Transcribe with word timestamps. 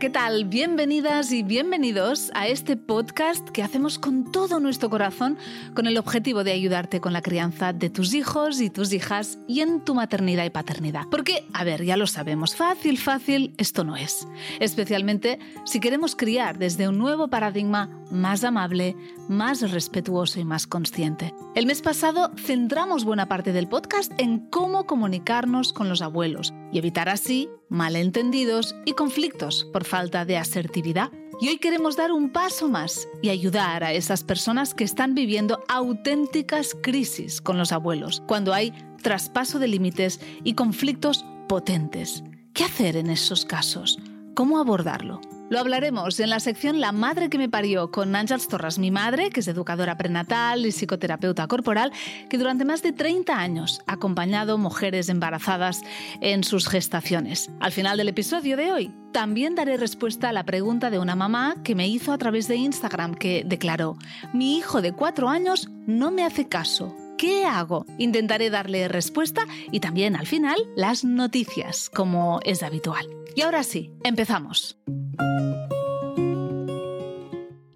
¿Qué 0.00 0.08
tal? 0.08 0.46
Bienvenidas 0.46 1.30
y 1.30 1.42
bienvenidos 1.42 2.30
a 2.32 2.48
este 2.48 2.78
podcast 2.78 3.46
que 3.50 3.62
hacemos 3.62 3.98
con 3.98 4.32
todo 4.32 4.58
nuestro 4.58 4.88
corazón 4.88 5.36
con 5.74 5.86
el 5.86 5.98
objetivo 5.98 6.42
de 6.42 6.52
ayudarte 6.52 7.02
con 7.02 7.12
la 7.12 7.20
crianza 7.20 7.74
de 7.74 7.90
tus 7.90 8.14
hijos 8.14 8.62
y 8.62 8.70
tus 8.70 8.94
hijas 8.94 9.38
y 9.46 9.60
en 9.60 9.84
tu 9.84 9.94
maternidad 9.94 10.46
y 10.46 10.50
paternidad. 10.50 11.02
Porque, 11.10 11.44
a 11.52 11.64
ver, 11.64 11.84
ya 11.84 11.98
lo 11.98 12.06
sabemos, 12.06 12.56
fácil, 12.56 12.96
fácil, 12.96 13.52
esto 13.58 13.84
no 13.84 13.94
es. 13.94 14.26
Especialmente 14.58 15.38
si 15.66 15.80
queremos 15.80 16.16
criar 16.16 16.56
desde 16.56 16.88
un 16.88 16.96
nuevo 16.96 17.28
paradigma 17.28 17.90
más 18.10 18.42
amable, 18.42 18.96
más 19.28 19.70
respetuoso 19.70 20.40
y 20.40 20.46
más 20.46 20.66
consciente. 20.66 21.34
El 21.54 21.66
mes 21.66 21.82
pasado 21.82 22.32
centramos 22.36 23.04
buena 23.04 23.28
parte 23.28 23.52
del 23.52 23.68
podcast 23.68 24.10
en 24.16 24.38
cómo 24.48 24.86
comunicarnos 24.86 25.74
con 25.74 25.90
los 25.90 26.00
abuelos 26.00 26.54
y 26.72 26.78
evitar 26.78 27.10
así 27.10 27.50
malentendidos 27.70 28.74
y 28.84 28.92
conflictos 28.92 29.66
por 29.72 29.84
falta 29.84 30.26
de 30.26 30.36
asertividad. 30.36 31.10
Y 31.40 31.48
hoy 31.48 31.56
queremos 31.56 31.96
dar 31.96 32.12
un 32.12 32.30
paso 32.30 32.68
más 32.68 33.08
y 33.22 33.30
ayudar 33.30 33.82
a 33.82 33.94
esas 33.94 34.22
personas 34.24 34.74
que 34.74 34.84
están 34.84 35.14
viviendo 35.14 35.64
auténticas 35.68 36.76
crisis 36.82 37.40
con 37.40 37.56
los 37.56 37.72
abuelos, 37.72 38.22
cuando 38.26 38.52
hay 38.52 38.74
traspaso 39.02 39.58
de 39.58 39.68
límites 39.68 40.20
y 40.44 40.52
conflictos 40.52 41.24
potentes. 41.48 42.22
¿Qué 42.52 42.64
hacer 42.64 42.96
en 42.96 43.08
esos 43.08 43.46
casos? 43.46 43.98
¿Cómo 44.34 44.58
abordarlo? 44.58 45.20
Lo 45.50 45.58
hablaremos 45.58 46.20
en 46.20 46.30
la 46.30 46.38
sección 46.38 46.80
La 46.80 46.92
madre 46.92 47.28
que 47.28 47.36
me 47.36 47.48
parió 47.48 47.90
con 47.90 48.14
Ángels 48.14 48.46
Torres, 48.46 48.78
mi 48.78 48.92
madre, 48.92 49.30
que 49.30 49.40
es 49.40 49.48
educadora 49.48 49.98
prenatal 49.98 50.64
y 50.64 50.70
psicoterapeuta 50.70 51.48
corporal, 51.48 51.90
que 52.28 52.38
durante 52.38 52.64
más 52.64 52.84
de 52.84 52.92
30 52.92 53.36
años 53.36 53.82
ha 53.88 53.94
acompañado 53.94 54.58
mujeres 54.58 55.08
embarazadas 55.08 55.82
en 56.20 56.44
sus 56.44 56.68
gestaciones. 56.68 57.50
Al 57.58 57.72
final 57.72 57.96
del 57.96 58.10
episodio 58.10 58.56
de 58.56 58.70
hoy, 58.70 58.94
también 59.12 59.56
daré 59.56 59.76
respuesta 59.76 60.28
a 60.28 60.32
la 60.32 60.44
pregunta 60.44 60.88
de 60.88 61.00
una 61.00 61.16
mamá 61.16 61.56
que 61.64 61.74
me 61.74 61.88
hizo 61.88 62.12
a 62.12 62.18
través 62.18 62.46
de 62.46 62.54
Instagram 62.54 63.16
que 63.16 63.42
declaró, 63.44 63.98
mi 64.32 64.56
hijo 64.56 64.80
de 64.80 64.92
4 64.92 65.28
años 65.28 65.68
no 65.84 66.12
me 66.12 66.24
hace 66.24 66.46
caso. 66.48 66.94
¿Qué 67.18 67.44
hago? 67.44 67.86
Intentaré 67.98 68.50
darle 68.50 68.86
respuesta 68.86 69.42
y 69.72 69.80
también 69.80 70.14
al 70.14 70.28
final 70.28 70.60
las 70.76 71.02
noticias, 71.02 71.90
como 71.90 72.38
es 72.44 72.62
habitual. 72.62 73.04
Y 73.34 73.42
ahora 73.42 73.64
sí, 73.64 73.90
empezamos. 74.04 74.78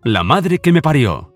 La 0.03 0.23
madre 0.23 0.59
que 0.59 0.71
me 0.71 0.83
parió. 0.83 1.35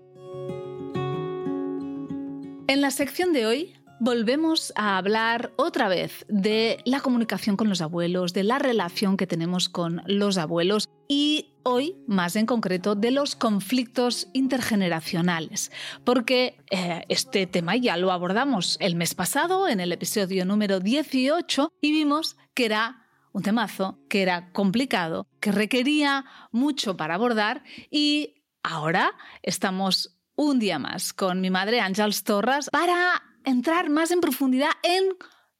En 2.67 2.81
la 2.81 2.91
sección 2.91 3.33
de 3.33 3.47
hoy 3.47 3.73
volvemos 3.99 4.71
a 4.75 4.97
hablar 4.97 5.51
otra 5.57 5.89
vez 5.89 6.25
de 6.29 6.77
la 6.85 7.01
comunicación 7.01 7.57
con 7.57 7.67
los 7.67 7.81
abuelos, 7.81 8.33
de 8.33 8.43
la 8.43 8.59
relación 8.59 9.17
que 9.17 9.27
tenemos 9.27 9.69
con 9.69 10.01
los 10.05 10.37
abuelos 10.37 10.87
y 11.07 11.55
hoy, 11.63 11.95
más 12.07 12.35
en 12.35 12.45
concreto, 12.45 12.95
de 12.95 13.11
los 13.11 13.35
conflictos 13.35 14.27
intergeneracionales, 14.33 15.71
porque 16.03 16.57
eh, 16.71 17.03
este 17.09 17.47
tema 17.47 17.75
ya 17.75 17.97
lo 17.97 18.11
abordamos 18.11 18.77
el 18.79 18.95
mes 18.95 19.15
pasado 19.15 19.67
en 19.67 19.79
el 19.79 19.91
episodio 19.91 20.45
número 20.45 20.79
18 20.79 21.73
y 21.81 21.91
vimos 21.91 22.37
que 22.53 22.65
era 22.65 23.08
un 23.31 23.43
temazo, 23.43 23.99
que 24.09 24.21
era 24.21 24.51
complicado, 24.51 25.27
que 25.39 25.51
requería 25.51 26.25
mucho 26.51 26.97
para 26.97 27.15
abordar 27.15 27.63
y 27.89 28.35
Ahora 28.63 29.13
estamos 29.41 30.17
un 30.35 30.59
día 30.59 30.79
más 30.79 31.13
con 31.13 31.41
mi 31.41 31.49
madre 31.49 31.79
Ángels 31.79 32.23
Torres 32.23 32.69
para 32.69 33.21
entrar 33.45 33.89
más 33.89 34.11
en 34.11 34.21
profundidad 34.21 34.71
en 34.83 35.03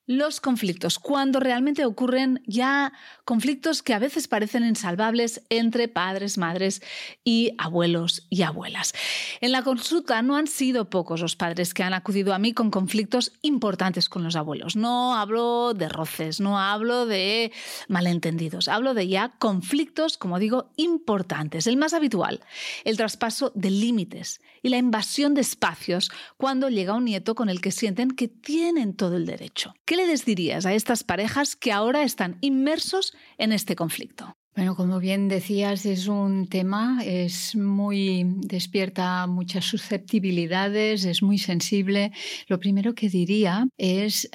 los 0.09 0.42
conflictos, 0.42 0.97
cuando 0.97 1.40
realmente 1.40 1.86
ocurren 1.86 2.42
ya 2.47 2.94
conflictos 3.25 3.84
que 3.84 3.94
a 3.94 4.00
veces 4.00 4.28
parecen 4.28 4.66
insalvables 4.66 5.44
entre 5.50 5.88
padres, 5.88 6.40
madres 6.40 6.81
y 7.24 7.53
abuelos 7.59 8.25
y 8.28 8.42
abuelas. 8.42 8.96
En 9.40 9.52
la 9.52 9.62
consulta 9.62 10.24
no 10.24 10.36
han 10.36 10.48
sido 10.48 10.90
pocos 10.90 11.22
los 11.22 11.36
padres 11.36 11.75
que 11.75 11.84
han 11.84 11.94
acudido 11.94 12.34
a 12.34 12.40
mí 12.40 12.56
con 12.56 12.72
conflictos 12.72 13.34
importantes 13.44 14.09
con 14.09 14.24
los 14.24 14.36
abuelos. 14.36 14.75
No 14.75 15.16
hablo 15.16 15.75
de 15.75 15.90
roces, 15.90 16.40
no 16.40 16.58
hablo 16.58 17.06
de 17.06 17.52
malentendidos, 17.88 18.68
hablo 18.68 18.96
de 18.96 19.08
ya 19.08 19.36
conflictos, 19.38 20.18
como 20.18 20.40
digo, 20.40 20.72
importantes. 20.75 21.68
El 21.68 21.78
más 21.78 21.94
habitual, 21.94 22.40
el 22.84 22.98
traspaso 22.98 23.52
de 23.53 23.69
límites 23.69 24.42
y 24.64 24.69
la 24.69 24.78
invasión 24.78 25.36
de 25.36 25.42
espacios 25.42 26.09
cuando 26.36 26.68
llega 26.69 26.96
un 26.96 27.06
nieto 27.06 27.36
con 27.36 27.48
el 27.48 27.62
que 27.62 27.69
sienten 27.69 28.09
que 28.09 28.28
tienen 28.28 28.96
todo 28.96 29.16
el 29.16 29.28
derecho. 29.28 29.75
¿Qué 29.86 29.99
le 30.08 30.16
dirías 30.16 30.66
a 30.66 30.74
estas 30.74 31.04
parejas 31.04 31.56
que 31.56 31.72
ahora 31.72 32.04
están 32.04 32.38
inmersos 32.42 33.14
en 33.38 33.52
este 33.52 33.76
conflicto? 33.76 34.36
Bueno, 34.56 34.76
como 34.76 35.00
bien 35.00 35.30
decías, 35.30 35.86
es 35.86 36.08
un 36.08 36.48
tema, 36.48 37.02
es 37.06 37.56
muy 37.56 38.26
despierta 38.40 39.26
muchas 39.28 39.64
susceptibilidades, 39.64 41.06
es 41.06 41.24
muy 41.24 41.38
sensible. 41.38 42.12
Lo 42.48 42.60
primero 42.60 42.94
que 42.94 43.08
diría 43.10 43.68
es 43.78 44.30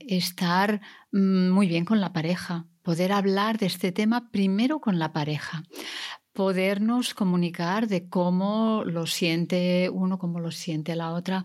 estar 0.00 0.80
mm, 1.12 1.50
muy 1.50 1.66
bien 1.66 1.84
con 1.84 2.00
la 2.00 2.12
pareja, 2.12 2.66
poder 2.82 3.12
hablar 3.12 3.58
de 3.58 3.66
este 3.66 3.92
tema 3.92 4.30
primero 4.30 4.80
con 4.80 4.98
la 4.98 5.12
pareja 5.12 5.64
podernos 6.38 7.14
comunicar 7.14 7.88
de 7.88 8.08
cómo 8.08 8.84
lo 8.86 9.08
siente 9.08 9.90
uno, 9.92 10.20
cómo 10.20 10.38
lo 10.38 10.52
siente 10.52 10.94
la 10.94 11.10
otra, 11.10 11.42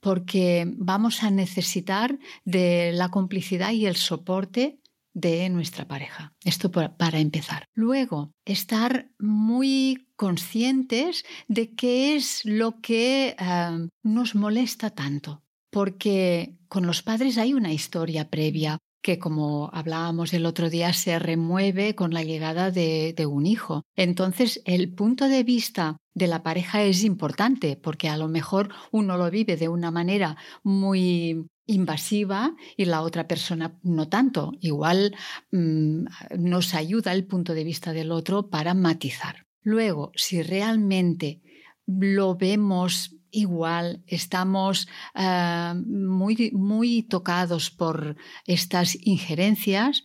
porque 0.00 0.70
vamos 0.76 1.22
a 1.22 1.30
necesitar 1.30 2.18
de 2.44 2.92
la 2.92 3.08
complicidad 3.08 3.72
y 3.72 3.86
el 3.86 3.96
soporte 3.96 4.78
de 5.14 5.48
nuestra 5.48 5.88
pareja. 5.88 6.34
Esto 6.44 6.70
para 6.70 7.18
empezar. 7.18 7.64
Luego, 7.72 8.34
estar 8.44 9.08
muy 9.18 10.06
conscientes 10.16 11.24
de 11.48 11.74
qué 11.74 12.14
es 12.14 12.44
lo 12.44 12.82
que 12.82 13.36
eh, 13.38 13.88
nos 14.02 14.34
molesta 14.34 14.90
tanto, 14.90 15.44
porque 15.70 16.58
con 16.68 16.86
los 16.86 17.02
padres 17.02 17.38
hay 17.38 17.54
una 17.54 17.72
historia 17.72 18.28
previa, 18.28 18.76
que 19.06 19.20
como 19.20 19.70
hablábamos 19.72 20.34
el 20.34 20.46
otro 20.46 20.68
día 20.68 20.92
se 20.92 21.16
remueve 21.20 21.94
con 21.94 22.12
la 22.12 22.24
llegada 22.24 22.72
de, 22.72 23.14
un 23.30 23.46
hijo. 23.46 23.84
Entonces 23.94 24.60
el 24.64 24.92
punto 24.92 25.28
de 25.28 25.44
vista 25.44 25.98
de 26.12 26.26
la 26.26 26.42
pareja 26.42 26.82
es 26.82 27.04
importante 27.04 27.76
porque 27.76 28.08
a 28.08 28.16
lo 28.16 28.26
mejor 28.26 28.68
uno 28.90 29.16
lo 29.16 29.30
vive 29.30 29.56
de 29.56 29.68
una 29.68 29.92
manera 29.92 30.36
muy 30.64 31.46
invasiva 31.66 32.56
y 32.76 32.86
la 32.86 33.02
otra 33.02 33.28
persona 33.28 33.78
no 33.84 34.08
tanto. 34.08 34.50
Igual 34.60 35.14
mm, 35.52 36.06
nos 36.40 36.74
ayuda 36.74 37.12
el 37.12 37.28
punto 37.28 37.54
de 37.54 37.62
vista 37.62 37.92
del 37.92 38.10
otro 38.10 38.50
para 38.50 38.74
matizar. 38.74 39.46
Luego, 39.62 40.10
si 40.16 40.42
realmente 40.42 41.42
lo 41.86 42.34
vemos 42.34 43.14
igual, 43.36 44.02
estamos 44.06 44.88
eh, 45.14 45.74
muy, 45.86 46.50
muy 46.52 47.02
tocados 47.02 47.70
por 47.70 48.16
estas 48.46 48.96
injerencias, 49.02 50.04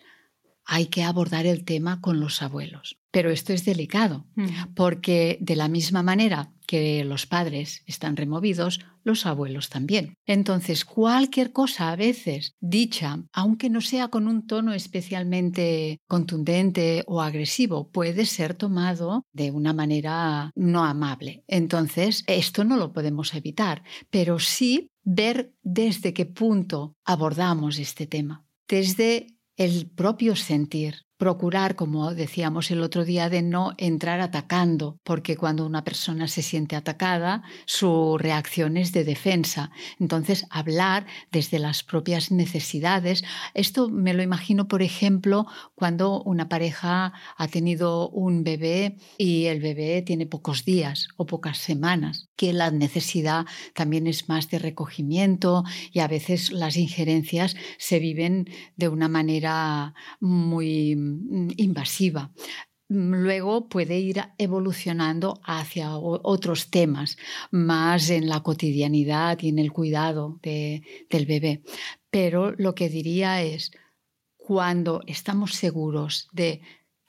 hay 0.66 0.88
que 0.88 1.04
abordar 1.04 1.46
el 1.46 1.64
tema 1.64 2.02
con 2.02 2.20
los 2.20 2.42
abuelos. 2.42 3.00
Pero 3.10 3.32
esto 3.32 3.52
es 3.52 3.66
delicado, 3.66 4.26
porque 4.76 5.38
de 5.42 5.56
la 5.56 5.68
misma 5.68 6.02
manera 6.02 6.52
que 6.72 7.04
los 7.04 7.26
padres 7.26 7.84
están 7.86 8.16
removidos, 8.16 8.80
los 9.04 9.26
abuelos 9.26 9.68
también. 9.68 10.14
Entonces, 10.26 10.86
cualquier 10.86 11.52
cosa 11.52 11.92
a 11.92 11.98
veces 11.98 12.56
dicha, 12.62 13.26
aunque 13.34 13.70
no 13.70 13.82
sea 13.82 14.08
con 14.08 14.26
un 14.26 14.48
tono 14.48 14.74
especialmente 14.74 16.00
contundente 16.08 17.04
o 17.08 17.22
agresivo, 17.22 17.90
puede 17.92 18.26
ser 18.26 18.54
tomado 18.54 19.26
de 19.34 19.52
una 19.52 19.74
manera 19.74 20.52
no 20.56 20.86
amable. 20.86 21.44
Entonces, 21.48 22.24
esto 22.26 22.64
no 22.64 22.78
lo 22.78 22.94
podemos 22.94 23.34
evitar, 23.34 23.84
pero 24.10 24.40
sí 24.40 24.92
ver 25.04 25.54
desde 25.64 26.14
qué 26.14 26.26
punto 26.26 26.96
abordamos 27.04 27.80
este 27.80 28.08
tema. 28.08 28.46
Desde 28.66 29.28
el 29.58 29.90
propio 29.90 30.38
sentir, 30.38 31.02
procurar, 31.22 31.76
como 31.76 32.16
decíamos 32.16 32.72
el 32.72 32.82
otro 32.82 33.06
día, 33.06 33.30
de 33.30 33.44
no 33.44 33.74
entrar 33.78 34.22
atacando, 34.22 34.98
porque 35.04 35.38
cuando 35.38 35.68
una 35.68 35.84
persona 35.84 36.28
se 36.28 36.42
siente 36.42 36.76
atacada, 36.76 37.44
su 37.68 38.18
reacción 38.18 38.76
es 38.76 38.92
de 38.92 39.04
defensa. 39.04 39.70
Entonces, 40.00 40.48
hablar 40.50 41.06
desde 41.32 41.60
las 41.60 41.84
propias 41.84 42.32
necesidades. 42.32 43.24
Esto 43.54 43.88
me 43.88 44.16
lo 44.16 44.24
imagino, 44.24 44.68
por 44.68 44.82
ejemplo, 44.82 45.46
cuando 45.76 46.24
una 46.24 46.50
pareja 46.50 47.14
ha 47.38 47.48
tenido 47.48 48.10
un 48.10 48.44
bebé 48.44 48.98
y 49.20 49.46
el 49.46 49.60
bebé 49.60 50.02
tiene 50.02 50.26
pocos 50.26 50.66
días 50.66 51.08
o 51.18 51.28
pocas 51.28 51.60
semanas, 51.60 52.30
que 52.36 52.52
la 52.52 52.72
necesidad 52.72 53.46
también 53.76 54.08
es 54.08 54.28
más 54.28 54.50
de 54.50 54.58
recogimiento 54.58 55.66
y 55.92 56.00
a 56.00 56.08
veces 56.08 56.52
las 56.52 56.78
injerencias 56.78 57.56
se 57.78 58.00
viven 58.00 58.50
de 58.76 58.90
una 58.90 59.08
manera 59.08 59.94
muy 60.20 61.11
invasiva. 61.58 62.32
luego 62.94 63.70
puede 63.70 64.00
ir 64.00 64.22
evolucionando 64.38 65.40
hacia 65.46 65.96
otros 65.96 66.70
temas, 66.70 67.18
más 67.50 68.10
en 68.10 68.28
la 68.28 68.44
cotidianidad 68.44 69.38
y 69.42 69.48
en 69.48 69.60
el 69.60 69.72
cuidado 69.72 70.40
del 70.44 71.26
bebé. 71.26 71.64
Pero 72.10 72.52
lo 72.52 72.76
que 72.76 72.90
diría 72.90 73.42
es, 73.42 73.72
cuando 74.36 75.02
estamos 75.08 75.54
seguros 75.54 76.28
de 76.34 76.62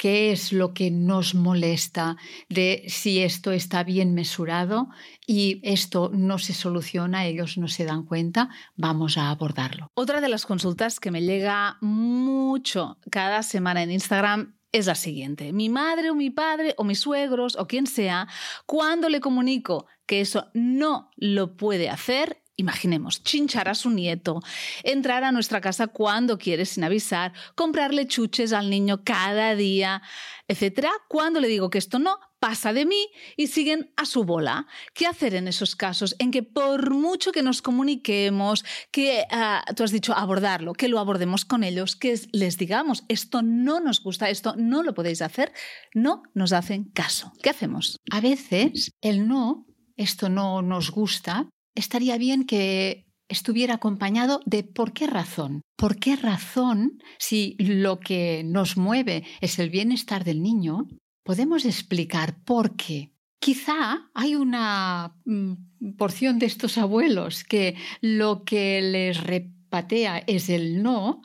qué 0.02 0.32
es 0.32 0.52
lo 0.52 0.74
que 0.74 0.90
nos 0.90 1.36
molesta, 1.36 2.16
de 2.48 2.82
si 2.88 3.20
esto 3.20 3.52
está 3.52 3.84
bien 3.84 4.14
mesurado 4.14 4.88
y 5.28 5.60
esto 5.62 6.10
no 6.12 6.38
se 6.38 6.54
soluciona, 6.54 7.24
ellos 7.24 7.56
no 7.56 7.68
se 7.68 7.84
dan 7.84 8.02
cuenta, 8.02 8.48
vamos 8.74 9.16
a 9.16 9.30
abordarlo. 9.30 9.92
Otra 9.94 10.20
de 10.20 10.28
las 10.28 10.44
consultas 10.44 10.98
que 10.98 11.12
me 11.12 11.22
llega 11.22 11.78
mucho 11.80 12.98
cada 13.12 13.44
semana 13.44 13.84
en 13.84 13.92
Instagram 13.92 14.56
es 14.72 14.86
la 14.86 14.96
siguiente. 14.96 15.52
Mi 15.52 15.68
madre 15.68 16.10
o 16.10 16.16
mi 16.16 16.30
padre 16.30 16.74
o 16.78 16.82
mis 16.82 16.98
suegros 16.98 17.54
o 17.54 17.68
quien 17.68 17.86
sea, 17.86 18.26
cuando 18.66 19.08
le 19.08 19.20
comunico 19.20 19.86
que 20.06 20.20
eso 20.20 20.48
no 20.52 21.10
lo 21.14 21.56
puede 21.56 21.90
hacer, 21.90 22.41
Imaginemos, 22.62 23.22
chinchar 23.24 23.68
a 23.68 23.74
su 23.74 23.90
nieto, 23.90 24.40
entrar 24.84 25.24
a 25.24 25.32
nuestra 25.32 25.60
casa 25.60 25.88
cuando 25.88 26.38
quiere 26.38 26.64
sin 26.64 26.84
avisar, 26.84 27.32
comprarle 27.56 28.06
chuches 28.06 28.52
al 28.52 28.70
niño 28.70 29.02
cada 29.04 29.56
día, 29.56 30.00
etc. 30.46 30.86
Cuando 31.08 31.40
le 31.40 31.48
digo 31.48 31.70
que 31.70 31.78
esto 31.78 31.98
no, 31.98 32.20
pasa 32.42 32.72
de 32.72 32.86
mí 32.86 33.08
y 33.36 33.46
siguen 33.46 33.92
a 33.96 34.04
su 34.04 34.24
bola. 34.24 34.66
¿Qué 34.94 35.06
hacer 35.06 35.34
en 35.34 35.46
esos 35.46 35.76
casos 35.76 36.16
en 36.18 36.32
que 36.32 36.42
por 36.42 36.90
mucho 36.90 37.30
que 37.30 37.40
nos 37.40 37.62
comuniquemos, 37.62 38.64
que 38.90 39.24
ah, 39.30 39.64
tú 39.76 39.84
has 39.84 39.92
dicho 39.92 40.12
abordarlo, 40.12 40.72
que 40.72 40.88
lo 40.88 40.98
abordemos 40.98 41.44
con 41.44 41.62
ellos, 41.62 41.94
que 41.94 42.18
les 42.32 42.58
digamos, 42.58 43.04
esto 43.08 43.42
no 43.42 43.78
nos 43.78 44.02
gusta, 44.02 44.28
esto 44.28 44.54
no 44.56 44.82
lo 44.82 44.92
podéis 44.92 45.22
hacer, 45.22 45.52
no 45.94 46.24
nos 46.34 46.52
hacen 46.52 46.84
caso? 46.84 47.32
¿Qué 47.42 47.50
hacemos? 47.50 48.00
A 48.10 48.20
veces 48.20 48.90
el 49.00 49.28
no, 49.28 49.66
esto 49.96 50.28
no 50.28 50.62
nos 50.62 50.90
gusta, 50.90 51.48
estaría 51.74 52.18
bien 52.18 52.44
que 52.44 53.06
estuviera 53.28 53.74
acompañado 53.74 54.40
de 54.44 54.62
por 54.62 54.92
qué 54.92 55.06
razón. 55.06 55.62
¿Por 55.76 55.96
qué 55.96 56.16
razón, 56.16 57.02
si 57.18 57.56
lo 57.58 57.98
que 57.98 58.42
nos 58.44 58.76
mueve 58.76 59.24
es 59.40 59.58
el 59.58 59.70
bienestar 59.70 60.24
del 60.24 60.42
niño, 60.42 60.86
podemos 61.24 61.64
explicar 61.64 62.42
por 62.44 62.76
qué? 62.76 63.12
Quizá 63.40 64.10
hay 64.14 64.36
una 64.36 65.16
mm, 65.24 65.96
porción 65.96 66.38
de 66.38 66.46
estos 66.46 66.78
abuelos 66.78 67.42
que 67.42 67.76
lo 68.00 68.44
que 68.44 68.80
les 68.82 69.20
repatea 69.20 70.18
es 70.18 70.48
el 70.48 70.82
no 70.82 71.22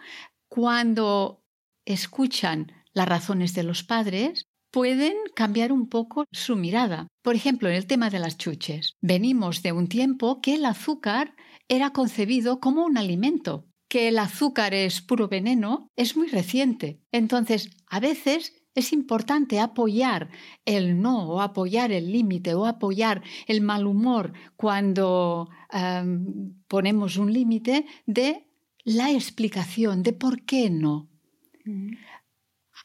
cuando 0.48 1.44
escuchan 1.86 2.72
las 2.94 3.08
razones 3.08 3.54
de 3.54 3.64
los 3.64 3.84
padres 3.84 4.47
pueden 4.78 5.16
cambiar 5.34 5.72
un 5.72 5.90
poco 5.90 6.26
su 6.32 6.56
mirada. 6.56 7.08
Por 7.24 7.34
ejemplo, 7.34 7.68
en 7.68 7.74
el 7.74 7.88
tema 7.88 8.12
de 8.12 8.20
las 8.20 8.38
chuches. 8.38 8.94
Venimos 9.02 9.64
de 9.64 9.72
un 9.72 9.88
tiempo 9.88 10.40
que 10.40 10.54
el 10.54 10.66
azúcar 10.66 11.34
era 11.68 11.94
concebido 11.94 12.60
como 12.60 12.86
un 12.86 12.96
alimento. 12.96 13.66
Que 13.90 14.08
el 14.10 14.20
azúcar 14.20 14.76
es 14.76 15.02
puro 15.02 15.30
veneno 15.30 15.90
es 15.96 16.16
muy 16.16 16.28
reciente. 16.28 17.02
Entonces, 17.12 17.72
a 17.88 18.00
veces 18.00 18.54
es 18.76 18.94
importante 18.94 19.60
apoyar 19.60 20.30
el 20.64 21.02
no 21.02 21.28
o 21.28 21.42
apoyar 21.42 21.92
el 21.92 22.12
límite 22.12 22.54
o 22.54 22.68
apoyar 22.68 23.24
el 23.48 23.62
mal 23.62 23.88
humor 23.88 24.34
cuando 24.58 25.50
em, 25.72 26.54
ponemos 26.68 27.18
un 27.18 27.34
límite 27.34 27.88
de 28.06 28.46
la 28.84 29.10
explicación 29.10 30.04
de 30.04 30.14
por 30.14 30.46
qué 30.46 30.70
no. 30.70 31.10
Mm. 31.66 31.94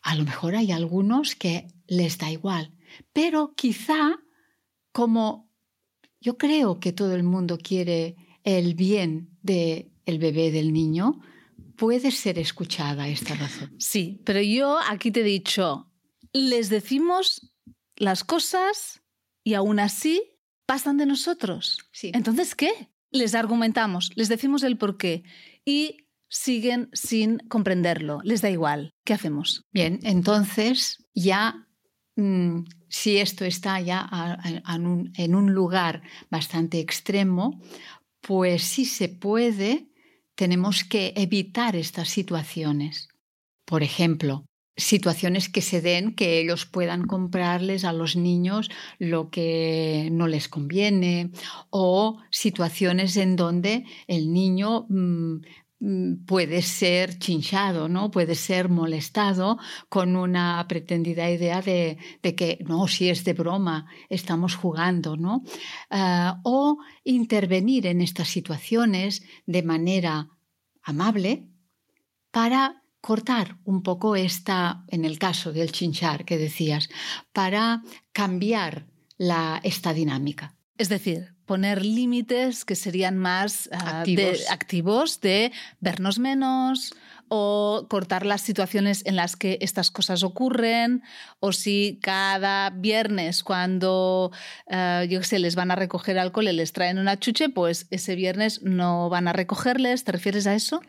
A 0.03 0.15
lo 0.17 0.25
mejor 0.25 0.57
hay 0.57 0.73
algunos 0.73 1.35
que 1.35 1.69
les 1.87 2.19
da 2.19 2.31
igual, 2.31 2.73
pero 3.13 3.55
quizá 3.55 4.19
como 4.93 5.51
yo 6.21 6.39
creo 6.39 6.79
que 6.79 6.93
todo 6.93 7.15
el 7.15 7.23
mundo 7.23 7.59
quiere 7.59 8.17
el 8.45 8.75
bien 8.75 9.31
del 9.43 9.91
el 10.05 10.19
bebé 10.19 10.51
del 10.51 10.73
niño, 10.73 11.21
puede 11.77 12.11
ser 12.11 12.39
escuchada 12.39 13.09
esta 13.09 13.35
razón. 13.35 13.75
Sí, 13.79 14.21
pero 14.25 14.41
yo 14.41 14.79
aquí 14.89 15.11
te 15.11 15.21
he 15.21 15.25
dicho, 15.25 15.91
les 16.33 16.69
decimos 16.69 17.53
las 17.97 18.25
cosas 18.25 19.03
y 19.45 19.55
aún 19.55 19.81
así 19.81 20.23
pasan 20.67 20.97
de 20.97 21.07
nosotros. 21.07 21.79
Sí. 21.93 22.11
Entonces, 22.15 22.55
¿qué? 22.55 22.91
Les 23.11 23.35
argumentamos, 23.35 24.11
les 24.15 24.29
decimos 24.29 24.63
el 24.63 24.79
por 24.79 24.97
qué 24.97 25.23
y 25.65 26.09
siguen 26.33 26.89
sin 26.95 27.39
comprenderlo, 27.49 28.21
les 28.25 28.41
da 28.41 28.51
igual. 28.51 28.95
¿Qué 29.05 29.13
hacemos? 29.13 29.65
Bien, 29.71 30.01
entonces 30.03 31.05
ya 31.15 31.69
mm, 32.17 32.65
si 32.89 33.19
esto 33.19 33.45
está 33.45 33.81
ya 33.81 34.09
en 35.17 35.35
un 35.35 35.53
lugar 35.53 36.03
bastante 36.31 36.81
extremo, 36.81 37.61
pues 38.23 38.63
si 38.63 38.87
se 38.87 39.09
puede, 39.09 39.89
tenemos 40.35 40.85
que 40.85 41.13
evitar 41.17 41.77
estas 41.77 42.09
situaciones. 42.09 43.09
Por 43.67 43.83
ejemplo, 43.83 44.47
situaciones 44.77 45.51
que 45.51 45.61
se 45.61 45.83
den 45.83 46.15
que 46.15 46.41
ellos 46.41 46.65
puedan 46.65 47.07
comprarles 47.07 47.85
a 47.85 47.93
los 47.93 48.17
niños 48.17 48.71
lo 48.99 49.31
que 49.31 50.09
no 50.13 50.27
les 50.29 50.49
conviene 50.49 51.31
o 51.69 52.19
situaciones 52.31 53.17
en 53.17 53.37
donde 53.37 53.85
el 54.07 54.33
niño 54.33 54.87
mm, 54.89 55.43
puede 56.27 56.63
ser 56.63 57.19
chinchado, 57.19 57.89
¿no? 57.89 58.11
Puede 58.11 58.35
ser 58.35 58.69
molestado 58.69 59.59
con 59.89 60.17
una 60.17 60.65
pretendida 60.69 61.29
idea 61.31 61.61
de, 61.61 61.99
que 62.23 62.59
no, 62.67 62.87
si 62.87 63.09
es 63.09 63.25
de 63.25 63.33
broma, 63.33 63.87
estamos 64.09 64.55
jugando, 64.55 65.17
¿no? 65.17 65.43
Ah, 65.91 66.41
o 66.45 66.79
intervenir 67.05 67.87
en 67.87 68.01
estas 68.01 68.29
situaciones 68.29 69.23
de 69.47 69.63
manera 69.63 70.29
amable 70.83 71.49
para 72.31 72.83
cortar 73.01 73.59
un 73.65 73.83
poco 73.83 74.15
esta, 74.15 74.85
en 74.87 75.05
el 75.05 75.19
caso 75.19 75.53
del 75.53 75.73
chinchar 75.73 76.25
que 76.25 76.39
decías, 76.39 76.89
para 77.33 77.83
cambiar 78.13 78.87
la, 79.19 79.61
esta 79.65 79.93
dinámica. 79.93 80.57
Es 80.79 80.89
decir, 80.89 81.32
poner 81.53 81.85
límites 81.85 82.65
que 82.65 82.75
serían 82.75 83.19
más 83.19 83.69
ah, 83.73 84.01
activos. 84.49 85.21
De, 85.21 85.53
vernos 85.81 86.19
menos 86.19 86.95
o 87.29 87.89
cortar 87.91 88.25
las 88.25 88.41
situaciones 88.41 89.03
en 89.05 89.17
las 89.17 89.37
que 89.37 89.59
estas 89.61 89.91
cosas 89.91 90.23
ocurren, 90.23 91.03
o 91.41 91.53
si 91.53 91.99
cada 92.01 92.71
viernes 92.71 93.43
cuando, 93.43 94.33
ah, 94.71 95.05
yo 95.05 95.23
sé, 95.23 95.41
les 95.41 95.55
van 95.55 95.71
a 95.71 95.77
recoger 95.77 96.19
alcohol 96.19 96.49
y 96.49 96.53
les 96.53 96.73
traen 96.73 96.99
una 96.99 97.19
chuche, 97.19 97.51
pues 97.51 97.87
ese 97.91 98.15
viernes 98.15 98.63
no 98.63 99.11
van 99.11 99.29
a 99.29 99.35
recogerles. 99.35 100.05
¿Te 100.05 100.13
refieres 100.13 100.47
a 100.47 100.55
eso? 100.55 100.81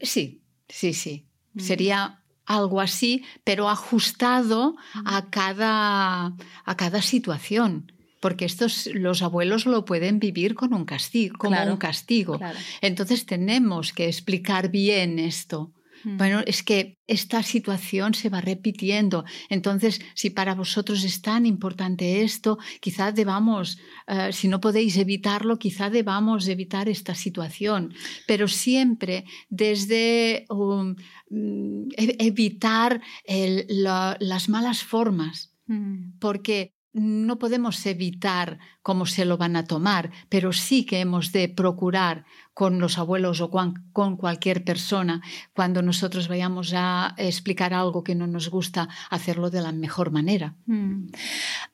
Sí, 0.00 0.44
sí, 0.68 0.94
sí. 0.94 1.26
Mm. 1.54 1.60
Sería 1.60 2.22
algo 2.46 2.80
así, 2.80 3.24
pero 3.42 3.68
ajustado 3.68 4.76
a 5.04 5.22
mm. 5.22 5.30
cada, 5.30 6.26
a 6.64 6.76
cada 6.76 7.02
situación 7.02 7.90
porque 8.24 8.46
estos 8.46 8.88
los 8.94 9.20
abuelos 9.20 9.66
lo 9.66 9.84
pueden 9.84 10.18
vivir 10.18 10.54
con 10.54 10.72
un 10.72 10.86
castigo, 10.86 11.36
como 11.36 11.62
un 11.62 11.76
castigo. 11.76 12.40
Entonces 12.80 13.26
tenemos 13.26 13.92
que 13.92 14.06
explicar 14.06 14.70
bien 14.70 15.18
esto. 15.18 15.74
Mm. 16.04 16.16
Bueno, 16.16 16.40
es 16.46 16.62
que 16.62 16.96
esta 17.06 17.42
situación 17.42 18.14
se 18.14 18.30
va 18.30 18.40
repitiendo. 18.40 19.26
Entonces, 19.50 20.00
si 20.14 20.30
para 20.30 20.54
vosotros 20.54 21.04
es 21.04 21.20
tan 21.20 21.44
importante 21.44 22.22
esto, 22.22 22.56
quizá 22.80 23.12
debamos, 23.12 23.76
eh, 24.06 24.32
si 24.32 24.48
no 24.48 24.58
podéis 24.58 24.96
evitarlo, 24.96 25.58
quizá 25.58 25.90
debamos 25.90 26.48
evitar 26.48 26.88
esta 26.88 27.14
situación. 27.14 27.92
Pero 28.26 28.48
siempre 28.48 29.26
desde 29.50 30.46
um, 30.48 30.96
mm, 31.28 31.88
e-, 31.94 32.16
evitar 32.20 33.02
las 33.68 34.48
malas 34.48 34.82
formas. 34.82 35.50
Mm. 35.66 36.18
Porque 36.18 36.73
no 36.94 37.38
podemos 37.40 37.84
evitar 37.86 38.60
cómo 38.80 39.04
se 39.04 39.24
lo 39.24 39.36
van 39.36 39.56
a 39.56 39.64
tomar, 39.64 40.10
pero 40.28 40.52
sí 40.52 40.86
que 40.86 41.00
hemos 41.00 41.32
de 41.32 41.48
procurar 41.48 42.24
con 42.54 42.78
los 42.78 42.98
abuelos 42.98 43.40
o 43.40 43.50
con 43.50 44.16
cualquier 44.16 44.62
persona, 44.62 45.20
cuando 45.54 45.82
nosotros 45.82 46.28
vayamos 46.28 46.72
a 46.72 47.14
explicar 47.18 47.74
algo 47.74 48.04
que 48.04 48.14
no 48.14 48.28
nos 48.28 48.48
gusta, 48.48 48.88
hacerlo 49.10 49.50
de 49.50 49.60
la 49.60 49.72
mejor 49.72 50.12
manera. 50.12 50.54
Mm. 50.66 51.08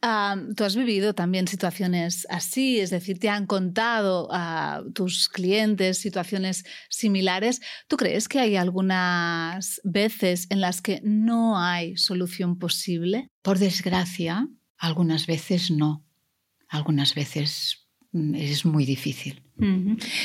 Ah, 0.00 0.36
tú 0.56 0.64
has 0.64 0.74
vivido 0.74 1.14
también 1.14 1.48
situaciones 1.48 2.26
así, 2.30 2.80
es 2.80 2.88
decir, 2.88 3.18
te 3.18 3.28
han 3.28 3.46
contado 3.46 4.28
a 4.32 4.82
tus 4.94 5.28
clientes 5.28 5.98
situaciones 5.98 6.64
similares. 6.88 7.60
¿Tú 7.86 7.98
crees 7.98 8.26
que 8.26 8.40
hay 8.40 8.56
algunas 8.56 9.82
veces 9.84 10.46
en 10.48 10.62
las 10.62 10.80
que 10.80 11.02
no 11.04 11.58
hay 11.58 11.98
solución 11.98 12.58
posible? 12.58 13.28
Por 13.42 13.58
desgracia, 13.58 14.48
algunas 14.80 15.26
veces 15.26 15.70
no, 15.70 16.04
algunas 16.68 17.14
veces 17.14 17.86
mm, 18.12 18.34
es 18.34 18.64
muy 18.64 18.86
difícil. 18.86 19.42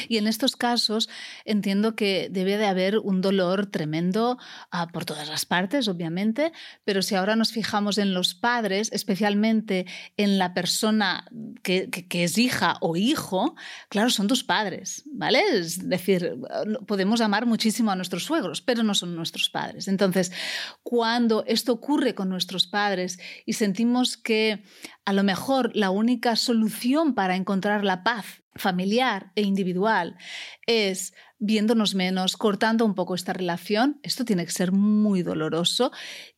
Y 0.08 0.18
en 0.18 0.28
estos 0.28 0.56
casos 0.56 1.10
entiendo 1.44 1.96
que 1.96 2.30
debe 2.32 2.58
de 2.58 2.66
haber 2.66 3.00
un 3.00 3.22
dolor 3.22 3.66
tremendo 3.66 4.38
ah, 4.72 4.88
por 4.88 5.06
todas 5.06 5.28
las 5.28 5.46
partes, 5.46 5.88
obviamente, 5.88 6.52
pero 6.84 7.02
si 7.02 7.16
ahora 7.16 7.36
nos 7.36 7.52
fijamos 7.52 7.98
en 7.98 8.14
los 8.14 8.34
padres, 8.34 8.90
especialmente 8.92 9.86
en 10.18 10.38
la 10.38 10.54
persona 10.54 11.26
que, 11.64 11.90
es 12.10 12.38
hija 12.38 12.78
o 12.82 12.96
hijo, 12.96 13.56
claro, 13.90 14.10
son 14.10 14.28
tus 14.28 14.44
padres, 14.44 15.04
¿vale? 15.06 15.42
Es 15.54 15.88
decir, 15.88 16.36
podemos 16.88 17.22
amar 17.22 17.46
muchísimo 17.46 17.92
a 17.92 17.96
nuestros 17.96 18.24
suegros, 18.24 18.62
pero 18.62 18.84
no 18.84 18.94
son 18.94 19.16
nuestros 19.16 19.50
padres. 19.50 19.88
Entonces, 19.88 20.32
cuando 20.84 21.44
esto 21.48 21.74
ocurre 21.74 22.16
con 22.16 22.30
nuestros 22.30 22.68
padres 22.68 23.20
y 23.46 23.54
sentimos 23.54 24.18
que 24.18 24.64
a 25.06 25.14
lo 25.14 25.24
mejor 25.24 25.72
la 25.76 25.90
única 25.90 26.36
solución 26.36 27.14
para 27.14 27.36
encontrar 27.36 27.84
la 27.84 28.04
paz 28.04 28.45
familiar 28.56 29.32
e 29.36 29.42
individual 29.42 30.18
es 30.66 31.14
viéndonos 31.40 31.96
menos, 31.96 32.38
cortando 32.38 32.86
un 32.86 32.96
poco 32.96 33.16
esta 33.16 33.34
relación, 33.34 34.00
esto 34.04 34.26
tiene 34.26 34.46
que 34.46 34.52
ser 34.52 34.72
muy 34.72 35.22
doloroso 35.22 35.92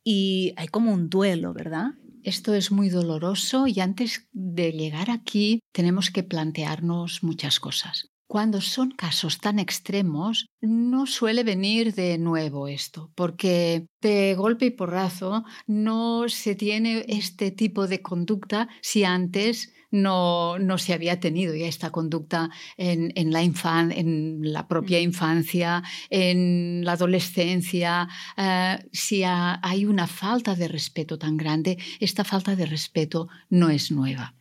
y 0.03 0.53
hay 0.57 0.67
como 0.67 0.91
un 0.91 1.09
duelo, 1.09 1.53
¿verdad? 1.53 1.91
Esto 2.23 2.53
es 2.53 2.71
muy 2.71 2.89
doloroso 2.89 3.67
y 3.67 3.79
antes 3.79 4.27
de 4.33 4.71
llegar 4.71 5.09
aquí 5.09 5.61
tenemos 5.71 6.11
que 6.11 6.23
plantearnos 6.23 7.23
muchas 7.23 7.59
cosas. 7.59 8.09
Cuando 8.27 8.59
son 8.59 8.91
casos 8.91 9.39
tan 9.39 9.57
extremos, 9.57 10.47
no 10.59 11.05
suele 11.05 11.45
venir 11.45 11.93
de 11.93 12.17
nuevo 12.17 12.67
esto, 12.67 13.09
porque 13.15 13.87
de 14.01 14.35
golpe 14.35 14.65
y 14.65 14.71
porrazo 14.71 15.45
no 15.65 16.27
se 16.27 16.55
tiene 16.55 17.05
este 17.07 17.51
tipo 17.51 17.87
de 17.87 18.01
conducta 18.01 18.67
si 18.81 19.05
antes 19.05 19.73
no, 19.91 20.59
no 20.59 20.77
se 20.77 20.93
había 20.93 21.19
tenido 21.19 21.55
ya 21.55 21.67
esta 21.67 21.91
conducta 21.91 22.49
en, 22.77 23.11
en 23.15 23.31
la, 23.31 23.41
en 23.41 24.39
la 24.41 24.67
propia 24.67 24.99
infancia, 24.99 25.83
en 26.09 26.83
la 26.83 26.93
adolescencia. 26.93 28.07
Eh, 28.37 28.77
si 28.91 29.23
hay 29.23 29.85
una 29.85 30.07
falta 30.07 30.55
de 30.55 30.67
respeto 30.67 31.17
tan 31.17 31.37
grande, 31.37 31.77
esta 31.99 32.23
falta 32.23 32.55
de 32.55 32.65
respeto 32.65 33.27
no 33.49 33.69
es 33.69 33.91
nueva. 33.91 34.35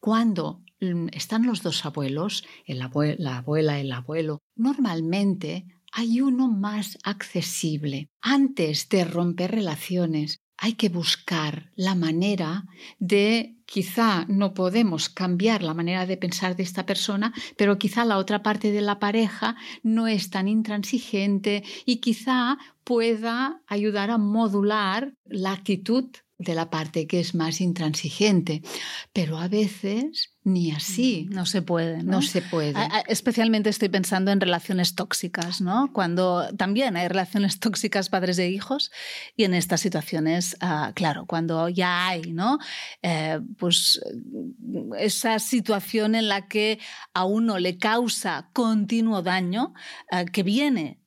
Cuando 0.00 0.64
Mm, 0.92 1.08
están 1.12 1.46
los 1.46 1.62
dos 1.62 1.84
abuelos, 1.84 2.44
la 2.66 2.86
abuela, 2.86 3.80
el 3.80 3.92
abuelo, 3.92 4.42
normalmente 4.56 5.66
hay 5.92 6.20
uno 6.20 6.48
más 6.48 6.98
accesible. 7.04 8.10
Antes 8.20 8.88
de 8.88 9.04
romper 9.04 9.52
relaciones, 9.52 10.40
hay 10.64 10.72
que 10.72 10.88
buscar 10.88 11.70
la 11.76 11.94
manera 11.94 12.64
de, 12.98 13.54
quizá 13.66 14.24
no 14.28 14.54
podemos 14.54 15.10
cambiar 15.10 15.62
la 15.62 15.74
manera 15.74 16.06
de 16.06 16.16
pensar 16.16 16.56
de 16.56 16.62
esta 16.62 16.86
persona, 16.86 17.34
pero 17.58 17.76
quizá 17.76 18.06
la 18.06 18.16
otra 18.16 18.42
parte 18.42 18.72
de 18.72 18.80
la 18.80 18.98
pareja 18.98 19.56
no 19.82 20.08
es 20.08 20.30
tan 20.30 20.48
intransigente 20.48 21.64
y 21.84 21.96
quizá 21.96 22.56
pueda 22.82 23.60
ayudar 23.66 24.10
a 24.10 24.16
modular 24.16 25.12
la 25.26 25.52
actitud 25.52 26.06
de 26.38 26.54
la 26.54 26.70
parte 26.70 27.06
que 27.06 27.20
es 27.20 27.34
más 27.34 27.60
intransigente. 27.60 28.62
Pero 29.12 29.38
a 29.38 29.48
veces 29.48 30.34
ni 30.44 30.72
así. 30.72 31.26
No 31.30 31.46
se 31.46 31.62
puede. 31.62 32.02
No, 32.02 32.20
se 32.20 32.42
puede. 32.42 32.74
Especialmente 33.08 33.70
estoy 33.70 33.88
pensando 33.88 34.30
en 34.30 34.40
relaciones 34.40 34.94
tóxicas, 34.94 35.62
¿no? 35.62 35.90
Cuando 35.92 36.54
también 36.56 36.96
hay 36.96 37.08
relaciones 37.08 37.58
tóxicas 37.60 38.10
padres 38.10 38.38
e 38.38 38.50
hijos 38.50 38.92
y 39.36 39.44
en 39.44 39.54
estas 39.54 39.80
situaciones, 39.80 40.56
ah, 40.60 40.92
claro, 40.94 41.24
cuando 41.26 41.70
ya 41.70 42.08
hay, 42.08 42.32
¿no? 42.32 42.58
Eh, 43.02 43.40
pues 43.58 44.00
esa 44.98 45.38
situación 45.38 46.14
en 46.14 46.28
la 46.28 46.46
que 46.46 46.78
a 47.14 47.24
uno 47.24 47.58
le 47.58 47.78
causa 47.78 48.50
continuo 48.52 49.22
daño 49.22 49.72
eh, 50.10 50.26
que 50.30 50.42
viene 50.42 51.03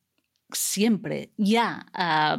siempre 0.52 1.32
ya 1.36 1.86
ah, 1.92 2.38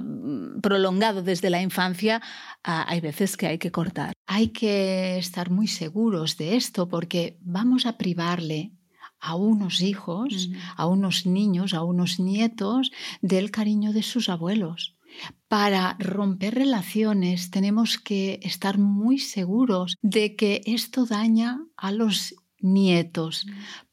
prolongado 0.62 1.22
desde 1.22 1.50
la 1.50 1.62
infancia, 1.62 2.22
ah, 2.64 2.86
hay 2.88 3.02
veces 3.02 3.38
que 3.38 3.48
hay 3.48 3.58
que 3.58 3.72
cortar. 3.72 4.14
Hay 4.28 4.50
que 4.50 5.18
estar 5.18 5.50
muy 5.50 5.68
seguros 5.68 6.38
de 6.38 6.56
esto 6.56 6.88
porque 6.88 7.38
vamos 7.42 7.86
a 7.86 7.98
privarle 7.98 8.72
a 9.20 9.36
unos 9.36 9.82
hijos, 9.82 10.50
a 10.76 10.88
unos 10.88 11.26
niños, 11.26 11.74
a 11.74 11.84
unos 11.84 12.20
nietos 12.20 12.92
del 13.22 13.52
cariño 13.52 13.92
de 13.92 14.04
sus 14.04 14.30
abuelos. 14.30 14.96
Para 15.48 15.98
romper 16.00 16.56
relaciones 16.56 17.50
tenemos 17.50 17.98
que 17.98 18.40
estar 18.44 18.78
muy 18.78 19.20
seguros 19.20 19.98
de 20.02 20.36
que 20.36 20.62
esto 20.66 21.06
daña 21.06 21.60
a 21.76 21.92
los 21.92 22.36
nietos, 22.62 23.46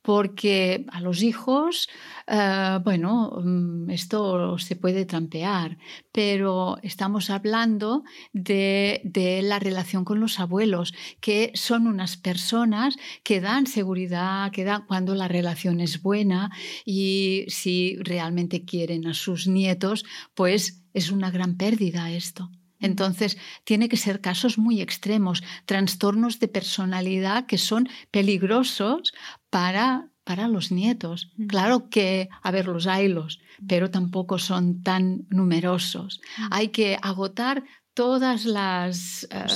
porque 0.02 0.84
a 0.92 1.00
los 1.00 1.22
hijos, 1.22 1.88
eh, 2.26 2.78
bueno, 2.84 3.32
mm, 3.42 3.90
esto 3.90 4.58
se 4.58 4.76
puede 4.76 5.04
trampear, 5.04 5.78
pero 6.12 6.78
estamos 6.82 7.30
hablando 7.30 8.04
de, 8.32 9.00
de, 9.04 9.42
la 9.42 9.58
relación 9.58 10.04
con 10.04 10.20
los 10.20 10.38
abuelos, 10.38 10.94
que 11.20 11.50
son 11.54 11.86
unas 11.86 12.16
personas 12.16 12.96
que 13.24 13.40
dan 13.40 13.66
seguridad, 13.66 14.52
que 14.52 14.64
dan 14.64 14.86
cuando 14.86 15.14
la 15.14 15.28
relación 15.28 15.80
es 15.80 16.02
buena 16.02 16.50
y 16.84 17.44
si 17.48 17.96
realmente 17.96 18.64
quieren 18.64 19.06
a 19.06 19.14
sus 19.14 19.48
nietos, 19.48 20.04
pues 20.34 20.84
es 20.94 21.10
una 21.10 21.30
gran 21.30 21.56
pérdida 21.56 22.10
esto. 22.10 22.50
Entonces, 22.80 23.38
tiene 23.64 23.88
que 23.88 23.96
ser 23.96 24.20
casos 24.20 24.58
muy 24.58 24.80
extremos, 24.80 25.42
trastornos 25.64 26.38
de 26.38 26.48
personalidad 26.48 27.46
que 27.46 27.58
son 27.58 27.88
peligrosos 28.10 29.12
para, 29.50 30.10
para 30.24 30.48
los 30.48 30.72
nietos. 30.72 31.32
Claro 31.48 31.88
que, 31.88 32.28
a 32.42 32.50
ver, 32.50 32.66
los 32.66 32.86
haylos, 32.86 33.40
pero 33.66 33.90
tampoco 33.90 34.38
son 34.38 34.82
tan 34.82 35.26
numerosos. 35.30 36.20
Hay 36.50 36.68
que 36.68 36.98
agotar 37.00 37.64
todas 37.94 38.44
las 38.44 39.26
eh, 39.30 39.46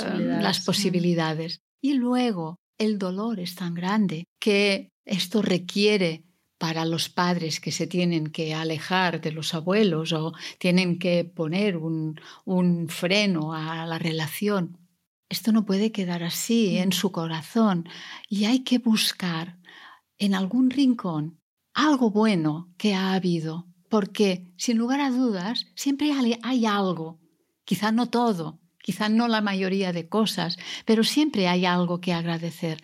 las 0.41 0.61
posibilidades. 0.61 1.61
Y 1.81 1.93
luego, 1.93 2.57
el 2.77 2.97
dolor 2.97 3.39
es 3.39 3.55
tan 3.55 3.73
grande 3.75 4.25
que 4.39 4.89
esto 5.05 5.41
requiere 5.41 6.23
para 6.61 6.85
los 6.85 7.09
padres 7.09 7.59
que 7.59 7.71
se 7.71 7.87
tienen 7.87 8.27
que 8.27 8.53
alejar 8.53 9.19
de 9.19 9.31
los 9.31 9.55
abuelos 9.55 10.13
o 10.13 10.33
tienen 10.59 10.99
que 10.99 11.25
poner 11.25 11.75
un, 11.75 12.19
freno 12.87 13.55
a 13.55 13.87
la 13.87 13.97
relación. 13.97 14.77
Esto 15.27 15.51
no 15.53 15.65
puede 15.65 15.91
quedar 15.91 16.21
así 16.21 16.77
en 16.77 16.91
su 16.91 17.11
corazón 17.11 17.89
y 18.29 18.45
hay 18.45 18.59
que 18.59 18.77
buscar 18.77 19.57
en 20.19 20.35
algún 20.35 20.69
rincón 20.69 21.39
algo 21.73 22.11
bueno 22.11 22.71
que 22.77 22.93
ha 22.93 23.15
habido, 23.15 23.65
porque 23.89 24.53
sin 24.55 24.77
lugar 24.77 25.01
a 25.01 25.09
dudas 25.09 25.65
siempre 25.73 26.11
hay 26.43 26.65
algo, 26.67 27.19
quizá 27.65 27.91
no 27.91 28.07
todo, 28.09 28.59
quizá 28.83 29.09
no 29.09 29.27
la 29.27 29.41
mayoría 29.41 29.93
de 29.93 30.07
cosas, 30.07 30.59
pero 30.85 31.03
siempre 31.03 31.47
hay 31.47 31.65
algo 31.65 32.01
que 32.01 32.13
agradecer, 32.13 32.83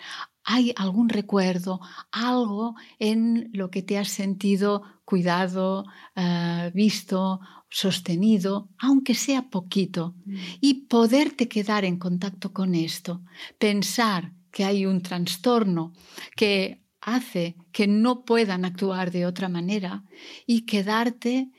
hay 0.50 0.74
algún 0.78 1.10
recuerdo, 1.10 1.82
algo 2.10 2.76
en 3.00 3.50
lo 3.52 3.70
que 3.70 3.84
te 3.84 3.98
has 3.98 4.08
sentido 4.08 4.82
cuidado, 5.04 5.86
eh, 6.16 6.72
visto, 6.74 7.42
sostenido, 7.70 8.70
aunque 8.80 9.14
sea 9.14 9.50
poquito, 9.50 10.16
mm. 10.26 10.36
y 10.62 10.74
poderte 10.86 11.50
quedar 11.50 11.84
en 11.84 11.98
contacto 11.98 12.54
con 12.54 12.76
esto, 12.76 13.22
pensar 13.60 14.32
que 14.50 14.64
hay 14.64 14.86
un 14.86 15.02
trastorno 15.02 15.92
que 16.38 16.82
hace 17.02 17.58
que 17.74 17.88
no 17.88 18.24
puedan 18.24 18.64
actuar 18.64 19.12
de 19.12 19.26
otra 19.26 19.50
manera 19.50 20.06
y 20.46 20.62
quedarte 20.62 21.52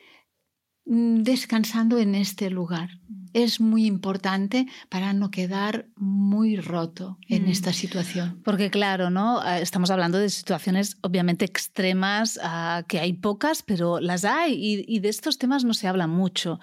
mm, 0.87 1.25
descansando 1.25 1.99
en 1.99 2.15
este 2.15 2.49
lugar 2.49 2.89
es 3.33 3.61
muy 3.61 3.87
importante 3.87 4.67
para 4.89 5.13
no 5.13 5.31
quedar 5.31 5.87
muy 5.97 6.57
roto 6.57 7.19
en 7.29 7.47
mm. 7.47 7.49
esta 7.49 7.73
situación. 7.73 8.41
Porque 8.45 8.71
claro, 8.71 9.11
¿no? 9.11 9.41
Ah, 9.41 9.61
estamos 9.61 9.91
hablando 9.91 10.19
de 10.19 10.31
situaciones 10.31 10.97
obviamente 11.03 11.45
extremas, 11.45 12.39
ah, 12.43 12.85
que 12.89 13.01
hay 13.01 13.13
pocas, 13.13 13.63
pero 13.63 14.01
las 14.01 14.25
hay 14.25 14.85
y, 14.87 14.99
de 14.99 15.09
estos 15.09 15.39
temas 15.39 15.65
no 15.65 15.75
se 15.75 15.89
habla 15.89 16.07
mucho, 16.07 16.61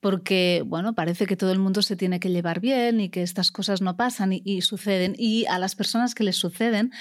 porque 0.00 0.62
bueno, 0.66 0.94
parece 0.94 1.26
que 1.26 1.36
todo 1.36 1.52
el 1.52 1.58
mundo 1.58 1.82
se 1.82 1.96
tiene 1.96 2.20
que 2.20 2.30
llevar 2.30 2.60
bien 2.60 3.00
y 3.00 3.08
que 3.08 3.22
estas 3.22 3.50
cosas 3.50 3.80
no 3.80 3.96
pasan 3.96 4.32
y, 4.32 4.60
suceden 4.62 5.14
y 5.16 5.46
a 5.46 5.58
las 5.58 5.74
personas 5.74 6.14
que 6.14 6.24
les 6.24 6.36
suceden 6.36 6.92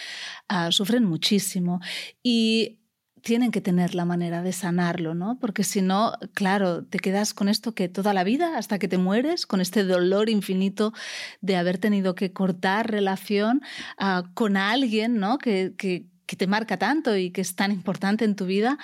ah, 0.48 0.72
sufren 0.72 1.04
muchísimo. 1.04 1.82
Y 2.24 2.80
tienen 3.22 3.52
que 3.52 3.62
tener 3.62 3.96
la 3.96 4.06
manera 4.06 4.42
de 4.42 4.54
sanarlo, 4.54 5.14
¿no? 5.14 5.38
Porque 5.40 5.64
si 5.64 5.82
no, 5.82 6.14
claro, 6.34 6.84
te 6.84 7.00
quedas 7.00 7.34
con 7.34 7.50
esto 7.50 7.74
que 7.74 7.90
toda 7.90 8.14
la 8.14 8.24
vida, 8.24 8.58
hasta 8.58 8.80
que 8.80 8.88
te 8.88 8.98
mueres, 8.98 9.46
con 9.46 9.62
este 9.62 9.84
dolor 9.84 10.30
infinito 10.30 10.94
de 11.42 11.56
haber 11.56 11.78
tenido 11.78 12.16
que 12.16 12.32
cortar 12.34 12.92
relación 12.92 13.62
ah, 13.98 14.24
con 14.34 14.58
alguien, 14.58 15.20
¿no? 15.20 15.38
Que, 15.38 15.74
que, 15.78 16.06
te 16.38 16.46
marca 16.46 16.78
tanto 16.78 17.16
y 17.16 17.32
que 17.32 17.40
es 17.40 17.56
tan 17.56 17.72
importante 17.72 18.26
en 18.26 18.36
tu 18.36 18.46
vida, 18.46 18.78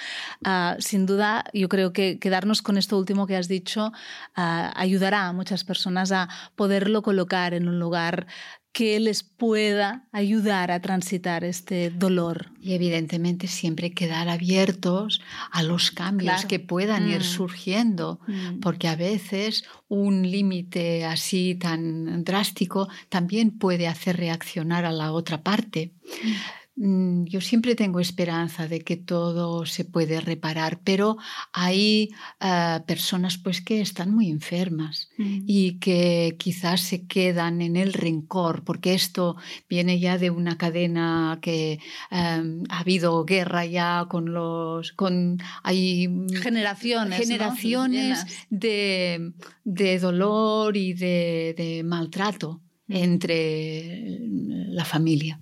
ah, 0.46 0.78
sin 0.80 1.06
duda 1.06 1.44
yo 1.54 1.68
creo 1.68 1.92
que 1.92 2.18
quedarnos 2.18 2.62
con 2.62 2.78
esto 2.78 2.98
último 2.98 3.28
que 3.28 3.36
has 3.36 3.50
dicho 3.50 3.92
ah, 4.34 4.72
ayudará 4.78 5.28
a 5.28 5.34
muchas 5.34 5.66
personas 5.66 6.14
a 6.14 6.30
poderlo 6.56 7.02
colocar 7.02 7.54
en 7.54 7.68
un 7.68 7.80
lugar 7.80 8.28
que 8.74 9.00
les 9.00 9.22
pueda 9.22 10.08
ayudar 10.12 10.72
a 10.72 10.82
transitar 10.82 11.44
este 11.44 11.92
dolor. 11.92 12.52
Y 12.60 12.74
evidentemente 12.74 13.48
siempre 13.48 13.94
quedar 13.94 14.30
abiertos 14.30 15.22
a 15.52 15.62
los 15.62 15.92
cambios 15.92 16.46
que 16.46 16.60
puedan 16.60 17.08
ir 17.08 17.20
mm. 17.20 17.24
surgiendo, 17.24 18.20
mm. 18.26 18.60
porque 18.62 18.88
a 18.88 18.96
veces 18.96 19.64
un 19.90 20.30
límite 20.30 21.06
así 21.06 21.54
tan 21.54 22.24
drástico 22.24 22.90
también 23.10 23.52
puede 23.52 23.88
hacer 23.88 24.18
reaccionar 24.18 24.86
a 24.86 24.92
la 24.92 25.12
otra 25.12 25.44
parte. 25.44 25.94
Mm. 26.24 26.32
Mm, 26.76 27.26
yo 27.26 27.40
siempre 27.40 27.76
tengo 27.76 28.00
esperanza 28.00 28.68
de 28.68 28.82
que 28.82 28.98
todo 28.98 29.64
se 29.68 29.86
puede 29.86 30.20
reparar, 30.20 30.80
pero 30.84 31.18
hay 31.52 32.10
ah, 32.40 32.84
personas 32.88 33.38
pues 33.38 33.62
que 33.62 33.80
están 33.80 34.12
muy 34.12 34.32
enfermas 34.32 35.10
mm. 35.20 35.44
y 35.46 35.78
que 35.78 36.36
quizás 36.40 36.82
se 36.82 37.06
quedan 37.06 37.62
en 37.62 37.76
el 37.76 37.94
rencor, 37.94 38.64
porque 38.64 38.96
esto 38.96 39.36
viene 39.70 40.00
ya 40.00 40.18
de 40.18 40.32
una 40.32 40.58
cadena 40.58 41.38
que 41.44 41.80
em, 42.10 42.64
ha 42.70 42.80
habido 42.80 43.24
guerra 43.24 43.66
ya 43.66 44.08
con 44.10 44.34
los 44.34 44.94
con 44.94 45.38
hay 45.62 46.08
generaciones, 46.42 47.20
generaciones 47.20 48.26
de, 48.50 49.34
de, 49.64 50.00
dolor 50.00 50.76
y 50.76 50.94
de, 50.94 51.54
de 51.56 51.84
maltrato 51.84 52.54
mm. 52.54 52.73
Entre 52.88 54.20
la 54.20 54.86
familia. 54.86 55.40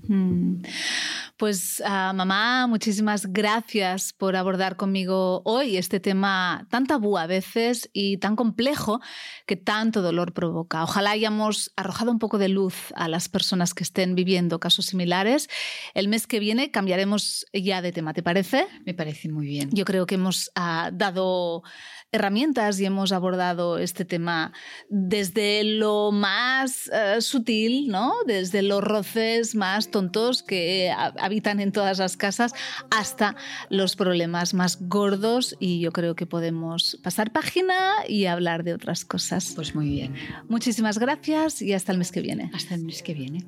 Pues 1.38 1.82
ah, 1.86 2.14
mamá, 2.14 2.68
muchísimas 2.68 3.26
gracias 3.26 4.14
por 4.14 4.36
abordar 4.36 4.76
conmigo 4.76 5.42
hoy 5.44 5.78
este 5.78 6.00
tema 6.00 6.68
tan 6.70 6.86
tabú 6.86 7.18
a 7.18 7.26
veces 7.26 7.90
y 7.94 8.18
tan 8.18 8.36
complejo 8.36 9.02
que 9.48 9.56
tanto 9.56 10.04
dolor 10.04 10.34
provoca. 10.34 10.84
Ojalá 10.84 11.12
hayamos 11.12 11.72
arrojado 11.76 12.12
un 12.12 12.20
poco 12.20 12.38
de 12.38 12.50
luz 12.50 12.76
a 12.96 13.08
las 13.08 13.28
personas 13.28 13.74
que 13.74 13.84
estén 13.84 14.14
viviendo 14.14 14.60
casos 14.60 14.86
similares. 14.86 15.50
El 15.96 16.10
mes 16.10 16.28
que 16.28 16.40
viene 16.40 16.70
cambiaremos 16.70 17.48
ya 17.54 17.82
de 17.82 17.92
tema, 17.92 18.14
¿te 18.14 18.22
parece? 18.22 18.68
Me 18.86 18.94
parece 18.94 19.30
muy 19.30 19.48
bien. 19.48 19.70
Yo 19.72 19.84
creo 19.84 20.06
que 20.06 20.16
hemos 20.16 20.52
ah, 20.56 20.92
dado 20.94 21.64
herramientas 22.12 22.80
y 22.80 22.86
hemos 22.86 23.12
abordado 23.12 23.78
este 23.78 24.04
tema 24.04 24.52
desde 24.90 25.64
lo 25.64 26.12
más 26.12 26.90
eh, 26.94 27.22
sutil, 27.22 27.88
¿no? 27.88 28.14
desde 28.26 28.62
los 28.62 28.84
roces 28.84 29.56
más 29.56 29.92
tontos 29.92 30.44
que 30.44 30.92
habitan 30.92 31.60
en 31.60 31.72
todas 31.72 32.00
las 32.00 32.18
casas 32.18 32.54
hasta 32.90 33.36
los 33.70 33.96
problemas 33.96 34.54
más 34.54 34.78
gordos 34.82 35.56
y 35.60 35.80
yo 35.80 35.92
creo 35.92 36.16
que 36.16 36.26
podemos 36.26 37.00
pasar 37.02 37.32
página 37.32 37.94
y 38.08 38.26
hablar 38.26 38.64
de 38.64 38.74
otras 38.74 39.06
cosas. 39.06 39.54
Pues 39.56 39.74
muy 39.74 39.90
bien. 39.90 40.16
Muchísimas 40.50 41.00
gracias 41.00 41.62
y 41.62 41.74
hasta 41.74 41.94
el 41.94 41.98
mes 41.98 42.12
que 42.12 42.22
viene. 42.22 42.52
Hasta 42.54 42.76
el 42.76 42.84
mes 42.84 43.02
que 43.04 43.14
viene. 43.14 43.46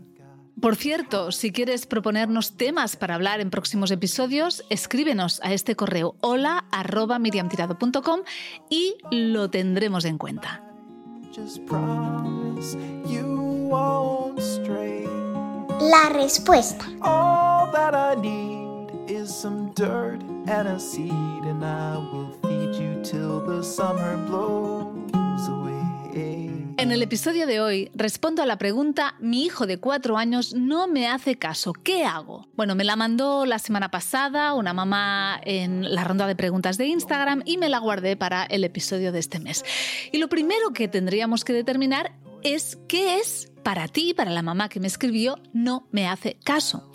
Por 0.61 0.75
cierto, 0.75 1.31
si 1.31 1.51
quieres 1.51 1.85
proponernos 1.85 2.55
temas 2.55 2.95
para 2.95 3.15
hablar 3.15 3.41
en 3.41 3.49
próximos 3.49 3.91
episodios, 3.91 4.63
escríbenos 4.69 5.41
a 5.43 5.51
este 5.51 5.75
correo 5.75 6.15
hola 6.21 6.65
arroba 6.71 7.19
miriamtirado.com 7.19 8.21
y 8.69 8.95
lo 9.11 9.49
tendremos 9.49 10.05
en 10.05 10.17
cuenta. 10.17 10.63
La 15.81 16.09
respuesta. 16.09 16.85
En 26.15 26.91
el 26.91 27.01
episodio 27.01 27.47
de 27.47 27.59
hoy 27.61 27.89
respondo 27.95 28.43
a 28.43 28.45
la 28.45 28.57
pregunta 28.57 29.15
Mi 29.19 29.45
hijo 29.45 29.65
de 29.65 29.79
cuatro 29.79 30.17
años 30.17 30.53
no 30.53 30.87
me 30.87 31.07
hace 31.07 31.37
caso, 31.37 31.73
¿qué 31.73 32.05
hago? 32.05 32.47
Bueno, 32.55 32.75
me 32.75 32.83
la 32.83 32.95
mandó 32.95 33.45
la 33.45 33.57
semana 33.57 33.89
pasada 33.89 34.53
una 34.53 34.73
mamá 34.73 35.39
en 35.43 35.95
la 35.95 36.03
ronda 36.03 36.27
de 36.27 36.35
preguntas 36.35 36.77
de 36.77 36.87
Instagram 36.87 37.41
y 37.45 37.57
me 37.57 37.69
la 37.69 37.79
guardé 37.79 38.15
para 38.17 38.43
el 38.43 38.63
episodio 38.63 39.11
de 39.11 39.19
este 39.19 39.39
mes. 39.39 39.63
Y 40.11 40.17
lo 40.17 40.29
primero 40.29 40.71
que 40.73 40.87
tendríamos 40.87 41.43
que 41.43 41.53
determinar 41.53 42.13
es 42.43 42.77
qué 42.87 43.19
es 43.19 43.52
para 43.63 43.87
ti, 43.87 44.13
para 44.13 44.31
la 44.31 44.41
mamá 44.41 44.69
que 44.69 44.79
me 44.79 44.87
escribió, 44.87 45.39
no 45.53 45.87
me 45.91 46.07
hace 46.07 46.37
caso. 46.43 46.91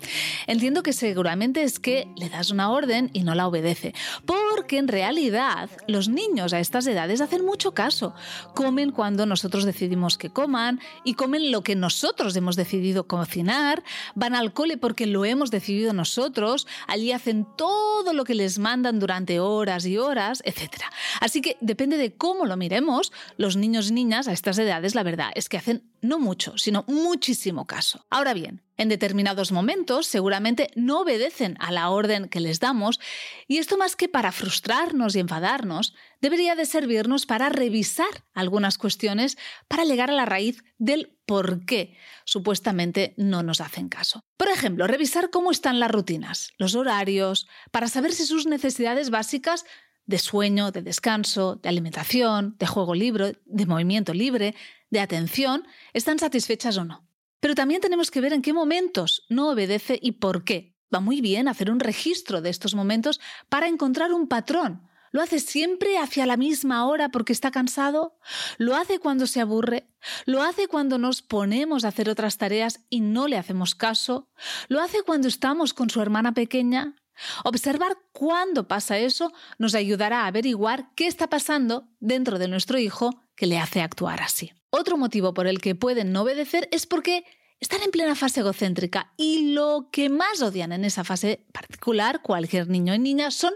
Entiendo 0.47 0.83
que 0.83 0.93
seguramente 0.93 1.63
es 1.63 1.79
que 1.79 2.07
le 2.15 2.29
das 2.29 2.51
una 2.51 2.71
orden 2.71 3.09
y 3.13 3.23
no 3.23 3.35
la 3.35 3.47
obedece, 3.47 3.93
porque 4.25 4.77
en 4.77 4.87
realidad 4.87 5.69
los 5.87 6.09
niños 6.09 6.53
a 6.53 6.59
estas 6.59 6.87
edades 6.87 7.21
hacen 7.21 7.45
mucho 7.45 7.73
caso. 7.73 8.13
Comen 8.55 8.91
cuando 8.91 9.25
nosotros 9.25 9.65
decidimos 9.65 10.17
que 10.17 10.29
coman 10.29 10.79
y 11.03 11.15
comen 11.15 11.51
lo 11.51 11.63
que 11.63 11.75
nosotros 11.75 12.35
hemos 12.35 12.55
decidido 12.55 13.07
cocinar, 13.07 13.83
van 14.15 14.35
al 14.35 14.53
cole 14.53 14.77
porque 14.77 15.05
lo 15.05 15.25
hemos 15.25 15.51
decidido 15.51 15.93
nosotros, 15.93 16.67
allí 16.87 17.11
hacen 17.11 17.47
todo 17.57 18.13
lo 18.13 18.23
que 18.23 18.35
les 18.35 18.59
mandan 18.59 18.99
durante 18.99 19.39
horas 19.39 19.85
y 19.85 19.97
horas, 19.97 20.41
etc. 20.45 20.83
Así 21.19 21.41
que 21.41 21.57
depende 21.61 21.97
de 21.97 22.13
cómo 22.13 22.45
lo 22.45 22.57
miremos, 22.57 23.11
los 23.37 23.55
niños 23.55 23.89
y 23.89 23.93
niñas 23.93 24.27
a 24.27 24.33
estas 24.33 24.57
edades 24.57 24.95
la 24.95 25.03
verdad 25.03 25.31
es 25.35 25.49
que 25.49 25.57
hacen 25.57 25.83
no 26.01 26.19
mucho, 26.19 26.57
sino 26.61 26.85
muchísimo 26.87 27.65
caso. 27.65 28.05
Ahora 28.09 28.33
bien, 28.33 28.63
en 28.77 28.89
determinados 28.89 29.51
momentos 29.51 30.07
seguramente 30.07 30.71
no 30.75 31.01
obedecen 31.01 31.57
a 31.59 31.71
la 31.71 31.89
orden 31.89 32.29
que 32.29 32.39
les 32.39 32.59
damos 32.59 32.99
y 33.47 33.57
esto 33.57 33.77
más 33.77 33.95
que 33.95 34.07
para 34.07 34.31
frustrarnos 34.31 35.15
y 35.15 35.19
enfadarnos, 35.19 35.93
debería 36.21 36.55
de 36.55 36.65
servirnos 36.65 37.25
para 37.25 37.49
revisar 37.49 38.25
algunas 38.33 38.77
cuestiones 38.77 39.37
para 39.67 39.83
llegar 39.83 40.09
a 40.09 40.13
la 40.13 40.25
raíz 40.25 40.63
del 40.77 41.17
por 41.25 41.65
qué 41.65 41.97
supuestamente 42.25 43.13
no 43.17 43.43
nos 43.43 43.61
hacen 43.61 43.89
caso. 43.89 44.23
Por 44.37 44.47
ejemplo, 44.47 44.87
revisar 44.87 45.29
cómo 45.29 45.51
están 45.51 45.79
las 45.79 45.91
rutinas, 45.91 46.53
los 46.57 46.75
horarios, 46.75 47.47
para 47.71 47.87
saber 47.87 48.13
si 48.13 48.25
sus 48.25 48.47
necesidades 48.47 49.09
básicas 49.09 49.65
de 50.09 50.17
sueño, 50.17 50.71
de 50.71 50.81
descanso, 50.81 51.59
de 51.61 51.69
alimentación, 51.69 52.55
de 52.57 52.65
juego 52.65 52.95
libre, 52.95 53.37
de 53.45 53.65
movimiento 53.67 54.11
libre, 54.11 54.55
de 54.89 55.01
atención, 55.01 55.67
están 55.93 56.17
satisfechas 56.17 56.77
o 56.77 56.83
no. 56.83 57.07
Pero 57.39 57.53
también 57.53 57.79
tenemos 57.79 58.09
que 58.09 58.19
ver 58.19 58.33
en 58.33 58.41
qué 58.41 58.51
momentos 58.51 59.23
no 59.29 59.49
obedece 59.51 59.99
y 60.01 60.13
por 60.13 60.43
qué. 60.43 60.75
Va 60.93 60.99
muy 60.99 61.21
bien 61.21 61.47
hacer 61.47 61.69
un 61.69 61.79
registro 61.79 62.41
de 62.41 62.49
estos 62.49 62.73
momentos 62.73 63.21
para 63.49 63.67
encontrar 63.67 64.11
un 64.11 64.27
patrón. 64.27 64.89
¿Lo 65.11 65.21
hace 65.21 65.39
siempre 65.39 65.99
hacia 65.99 66.25
la 66.25 66.37
misma 66.37 66.87
hora 66.87 67.09
porque 67.09 67.33
está 67.33 67.51
cansado? 67.51 68.17
¿Lo 68.57 68.75
hace 68.75 68.97
cuando 68.97 69.27
se 69.27 69.41
aburre? 69.41 69.91
¿Lo 70.25 70.41
hace 70.41 70.67
cuando 70.67 70.97
nos 70.97 71.21
ponemos 71.21 71.85
a 71.85 71.89
hacer 71.89 72.09
otras 72.09 72.39
tareas 72.39 72.79
y 72.89 73.01
no 73.01 73.27
le 73.27 73.37
hacemos 73.37 73.75
caso? 73.75 74.27
¿Lo 74.69 74.81
hace 74.81 75.03
cuando 75.03 75.27
estamos 75.27 75.75
con 75.75 75.91
su 75.91 76.01
hermana 76.01 76.33
pequeña? 76.33 76.95
Observar 77.43 77.97
cuándo 78.11 78.67
pasa 78.67 78.97
eso 78.97 79.31
nos 79.57 79.75
ayudará 79.75 80.21
a 80.21 80.27
averiguar 80.27 80.91
qué 80.95 81.07
está 81.07 81.29
pasando 81.29 81.89
dentro 81.99 82.39
de 82.39 82.47
nuestro 82.47 82.77
hijo 82.77 83.23
que 83.35 83.47
le 83.47 83.57
hace 83.57 83.81
actuar 83.81 84.21
así. 84.21 84.51
Otro 84.69 84.97
motivo 84.97 85.33
por 85.33 85.47
el 85.47 85.59
que 85.59 85.75
pueden 85.75 86.11
no 86.11 86.21
obedecer 86.21 86.69
es 86.71 86.85
porque 86.85 87.25
están 87.59 87.81
en 87.81 87.91
plena 87.91 88.15
fase 88.15 88.39
egocéntrica 88.41 89.13
y 89.17 89.53
lo 89.53 89.89
que 89.91 90.09
más 90.09 90.41
odian 90.41 90.71
en 90.71 90.85
esa 90.85 91.03
fase 91.03 91.45
particular 91.51 92.21
cualquier 92.21 92.69
niño 92.69 92.93
y 92.93 92.99
niña 92.99 93.31
son 93.31 93.53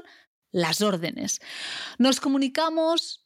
las 0.51 0.81
órdenes. 0.81 1.39
Nos 1.97 2.19
comunicamos 2.19 3.25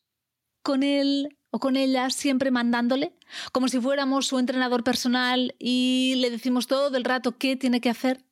con 0.62 0.84
él 0.84 1.38
o 1.50 1.60
con 1.60 1.78
ella 1.78 2.10
siempre 2.10 2.52
mandándole, 2.52 3.14
como 3.52 3.68
si 3.70 3.80
fuéramos 3.80 4.28
su 4.28 4.38
entrenador 4.38 4.84
personal 4.84 5.56
y 5.60 6.16
le 6.18 6.30
decimos 6.30 6.68
todo 6.68 6.96
el 6.96 7.04
rato 7.04 7.38
qué 7.38 7.56
tiene 7.56 7.82
que 7.82 7.90
hacer. 7.90 8.24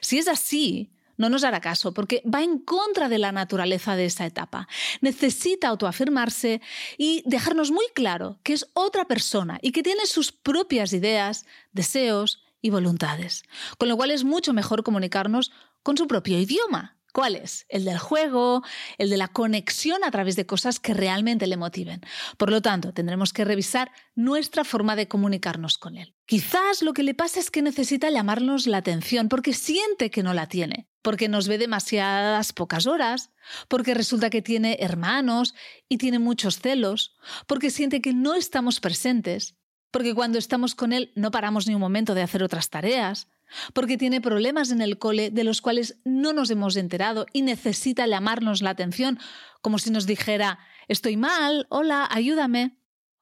Si 0.00 0.18
es 0.18 0.28
así, 0.28 0.92
no 1.18 1.28
nos 1.28 1.44
hará 1.44 1.60
caso 1.60 1.92
porque 1.92 2.22
va 2.24 2.42
en 2.42 2.58
contra 2.58 3.10
de 3.10 3.18
la 3.18 3.32
naturaleza 3.32 3.96
de 3.96 4.06
esa 4.06 4.24
etapa. 4.24 4.68
Necesita 5.02 5.68
autoafirmarse 5.68 6.62
y 6.96 7.22
dejarnos 7.26 7.70
muy 7.70 7.84
claro 7.94 8.38
que 8.42 8.54
es 8.54 8.66
otra 8.72 9.04
persona 9.04 9.58
y 9.60 9.72
que 9.72 9.82
tiene 9.82 10.06
sus 10.06 10.32
propias 10.32 10.92
ideas, 10.94 11.44
deseos 11.72 12.42
y 12.62 12.70
voluntades. 12.70 13.44
Con 13.76 13.88
lo 13.88 13.96
cual 13.96 14.10
es 14.10 14.24
mucho 14.24 14.52
mejor 14.52 14.82
comunicarnos 14.82 15.52
con 15.82 15.96
su 15.96 16.06
propio 16.06 16.38
idioma, 16.38 16.97
¿Cuál 17.12 17.36
es? 17.36 17.64
El 17.68 17.84
del 17.84 17.98
juego, 17.98 18.62
el 18.98 19.10
de 19.10 19.16
la 19.16 19.28
conexión 19.28 20.04
a 20.04 20.10
través 20.10 20.36
de 20.36 20.46
cosas 20.46 20.78
que 20.78 20.94
realmente 20.94 21.46
le 21.46 21.56
motiven. 21.56 22.02
Por 22.36 22.50
lo 22.50 22.60
tanto, 22.60 22.92
tendremos 22.92 23.32
que 23.32 23.44
revisar 23.44 23.90
nuestra 24.14 24.64
forma 24.64 24.94
de 24.94 25.08
comunicarnos 25.08 25.78
con 25.78 25.96
él. 25.96 26.14
Quizás 26.26 26.82
lo 26.82 26.92
que 26.92 27.02
le 27.02 27.14
pasa 27.14 27.40
es 27.40 27.50
que 27.50 27.62
necesita 27.62 28.10
llamarnos 28.10 28.66
la 28.66 28.78
atención 28.78 29.28
porque 29.28 29.54
siente 29.54 30.10
que 30.10 30.22
no 30.22 30.34
la 30.34 30.46
tiene, 30.46 30.88
porque 31.02 31.28
nos 31.28 31.48
ve 31.48 31.56
demasiadas 31.56 32.52
pocas 32.52 32.86
horas, 32.86 33.30
porque 33.68 33.94
resulta 33.94 34.28
que 34.28 34.42
tiene 34.42 34.76
hermanos 34.80 35.54
y 35.88 35.96
tiene 35.96 36.18
muchos 36.18 36.60
celos, 36.60 37.16
porque 37.46 37.70
siente 37.70 38.02
que 38.02 38.12
no 38.12 38.34
estamos 38.34 38.80
presentes, 38.80 39.56
porque 39.90 40.14
cuando 40.14 40.38
estamos 40.38 40.74
con 40.74 40.92
él 40.92 41.12
no 41.16 41.30
paramos 41.30 41.66
ni 41.66 41.74
un 41.74 41.80
momento 41.80 42.14
de 42.14 42.22
hacer 42.22 42.42
otras 42.42 42.68
tareas, 42.68 43.28
porque 43.72 43.96
tiene 43.96 44.20
problemas 44.20 44.70
en 44.70 44.80
el 44.80 44.98
cole 44.98 45.30
de 45.30 45.44
los 45.44 45.60
cuales 45.60 46.00
no 46.04 46.32
nos 46.32 46.50
hemos 46.50 46.76
enterado 46.76 47.26
y 47.32 47.42
necesita 47.42 48.06
llamarnos 48.06 48.62
la 48.62 48.70
atención, 48.70 49.18
como 49.62 49.78
si 49.78 49.90
nos 49.90 50.06
dijera, 50.06 50.58
estoy 50.88 51.16
mal, 51.16 51.66
hola, 51.70 52.08
ayúdame. 52.10 52.78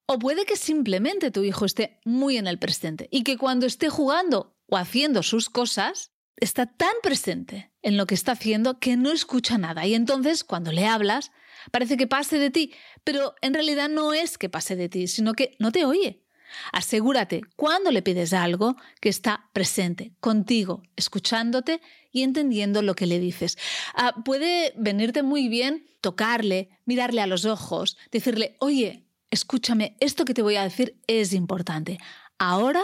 O 0.07 0.19
puede 0.19 0.45
que 0.45 0.57
simplemente 0.57 1.31
tu 1.31 1.43
hijo 1.43 1.65
esté 1.65 2.01
muy 2.05 2.37
en 2.37 2.47
el 2.47 2.59
presente 2.59 3.09
y 3.11 3.25
que 3.25 3.37
cuando 3.37 3.67
esté 3.67 3.89
jugando 3.89 4.57
o 4.69 4.77
haciendo 4.77 5.23
sus 5.23 5.51
cosas, 5.51 6.13
está 6.37 6.67
tan 6.67 6.93
presente 7.03 7.73
en 7.83 7.97
lo 7.97 8.07
que 8.07 8.15
está 8.15 8.33
haciendo 8.33 8.79
que 8.79 8.97
no 8.97 9.11
escucha 9.11 9.59
nada. 9.59 9.87
Y 9.87 9.95
entonces, 9.95 10.45
cuando 10.45 10.73
le 10.73 10.87
hablas, 10.87 11.33
parece 11.71 11.97
que 11.97 12.07
pase 12.07 12.39
de 12.39 12.51
ti, 12.51 12.73
pero 13.05 13.35
en 13.41 13.55
realidad 13.55 13.89
no 13.89 14.13
es 14.13 14.39
que 14.39 14.49
pase 14.49 14.77
de 14.77 14.89
ti, 14.89 15.09
sino 15.09 15.35
que 15.35 15.57
no 15.59 15.73
te 15.73 15.85
oye. 15.85 16.26
Asegúrate 16.73 17.43
cuando 17.57 17.91
le 17.91 18.03
pides 18.03 18.33
algo 18.33 18.77
que 19.01 19.09
está 19.09 19.51
presente 19.53 20.13
contigo, 20.21 20.83
escuchándote 20.97 21.81
y 22.13 22.23
entendiendo 22.23 22.83
lo 22.83 22.95
que 22.95 23.07
le 23.07 23.19
dices. 23.19 23.59
Ah, 23.95 24.15
puede 24.25 24.73
venirte 24.77 25.23
muy 25.23 25.49
bien 25.49 25.87
tocarle, 26.01 26.69
mirarle 26.85 27.21
a 27.21 27.27
los 27.27 27.45
ojos, 27.45 27.97
decirle, 28.11 28.57
oye, 28.61 29.07
escúchame, 29.31 29.97
esto 30.01 30.25
que 30.25 30.35
te 30.35 30.43
voy 30.43 30.57
a 30.57 30.63
decir 30.63 31.01
es 31.07 31.33
importante. 31.33 31.99
Ahora 32.39 32.83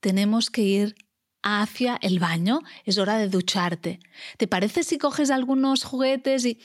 tenemos 0.00 0.50
que 0.50 0.62
ir 0.62 0.96
hacia 1.44 1.98
el 2.00 2.18
baño, 2.18 2.62
es 2.84 2.96
hora 2.96 3.18
de 3.18 3.28
ducharte. 3.28 4.00
¿Te 4.38 4.48
parece 4.48 4.82
si 4.82 4.96
coges 4.96 5.30
algunos 5.30 5.84
juguetes 5.84 6.46
y 6.46 6.58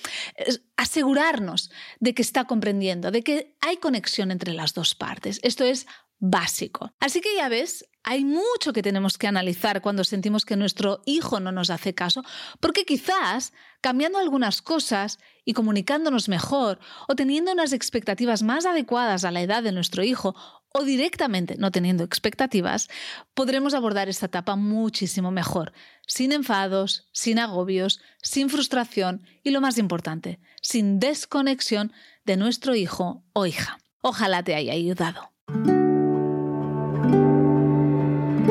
asegurarnos 0.77 1.69
de 1.99 2.13
que 2.13 2.21
está 2.21 2.45
comprendiendo, 2.45 3.11
de 3.11 3.21
que 3.21 3.57
hay 3.59 3.77
conexión 3.77 4.31
entre 4.31 4.53
las 4.53 4.73
dos 4.73 4.95
partes? 4.95 5.39
Esto 5.43 5.65
es 5.65 5.85
básico. 6.19 6.91
Así 6.99 7.21
que 7.21 7.35
ya 7.35 7.49
ves, 7.49 7.89
hay 8.03 8.23
mucho 8.25 8.73
que 8.73 8.81
tenemos 8.81 9.17
que 9.17 9.27
analizar 9.27 9.81
cuando 9.81 10.03
sentimos 10.03 10.45
que 10.45 10.55
nuestro 10.55 11.01
hijo 11.05 11.39
no 11.39 11.51
nos 11.51 11.69
hace 11.69 11.93
caso, 11.93 12.23
porque 12.59 12.85
quizás 12.85 13.53
cambiando 13.81 14.19
algunas 14.19 14.61
cosas 14.61 15.19
y 15.45 15.53
comunicándonos 15.53 16.29
mejor 16.29 16.79
o 17.07 17.15
teniendo 17.15 17.51
unas 17.51 17.73
expectativas 17.73 18.43
más 18.43 18.65
adecuadas 18.65 19.23
a 19.23 19.31
la 19.31 19.41
edad 19.41 19.63
de 19.63 19.71
nuestro 19.71 20.03
hijo 20.03 20.35
o 20.71 20.83
directamente 20.83 21.55
no 21.57 21.71
teniendo 21.71 22.03
expectativas, 22.03 22.89
podremos 23.33 23.73
abordar 23.73 24.07
esta 24.07 24.27
etapa 24.27 24.55
muchísimo 24.55 25.31
mejor, 25.31 25.73
sin 26.05 26.31
enfados, 26.31 27.09
sin 27.11 27.39
agobios, 27.39 28.01
sin 28.21 28.49
frustración 28.49 29.25
y 29.43 29.51
lo 29.51 29.61
más 29.61 29.77
importante, 29.77 30.39
sin 30.61 30.99
desconexión 30.99 31.91
de 32.25 32.37
nuestro 32.37 32.75
hijo 32.75 33.23
o 33.33 33.45
hija. 33.45 33.79
Ojalá 34.01 34.43
te 34.43 34.55
haya 34.55 34.73
ayudado. 34.73 35.31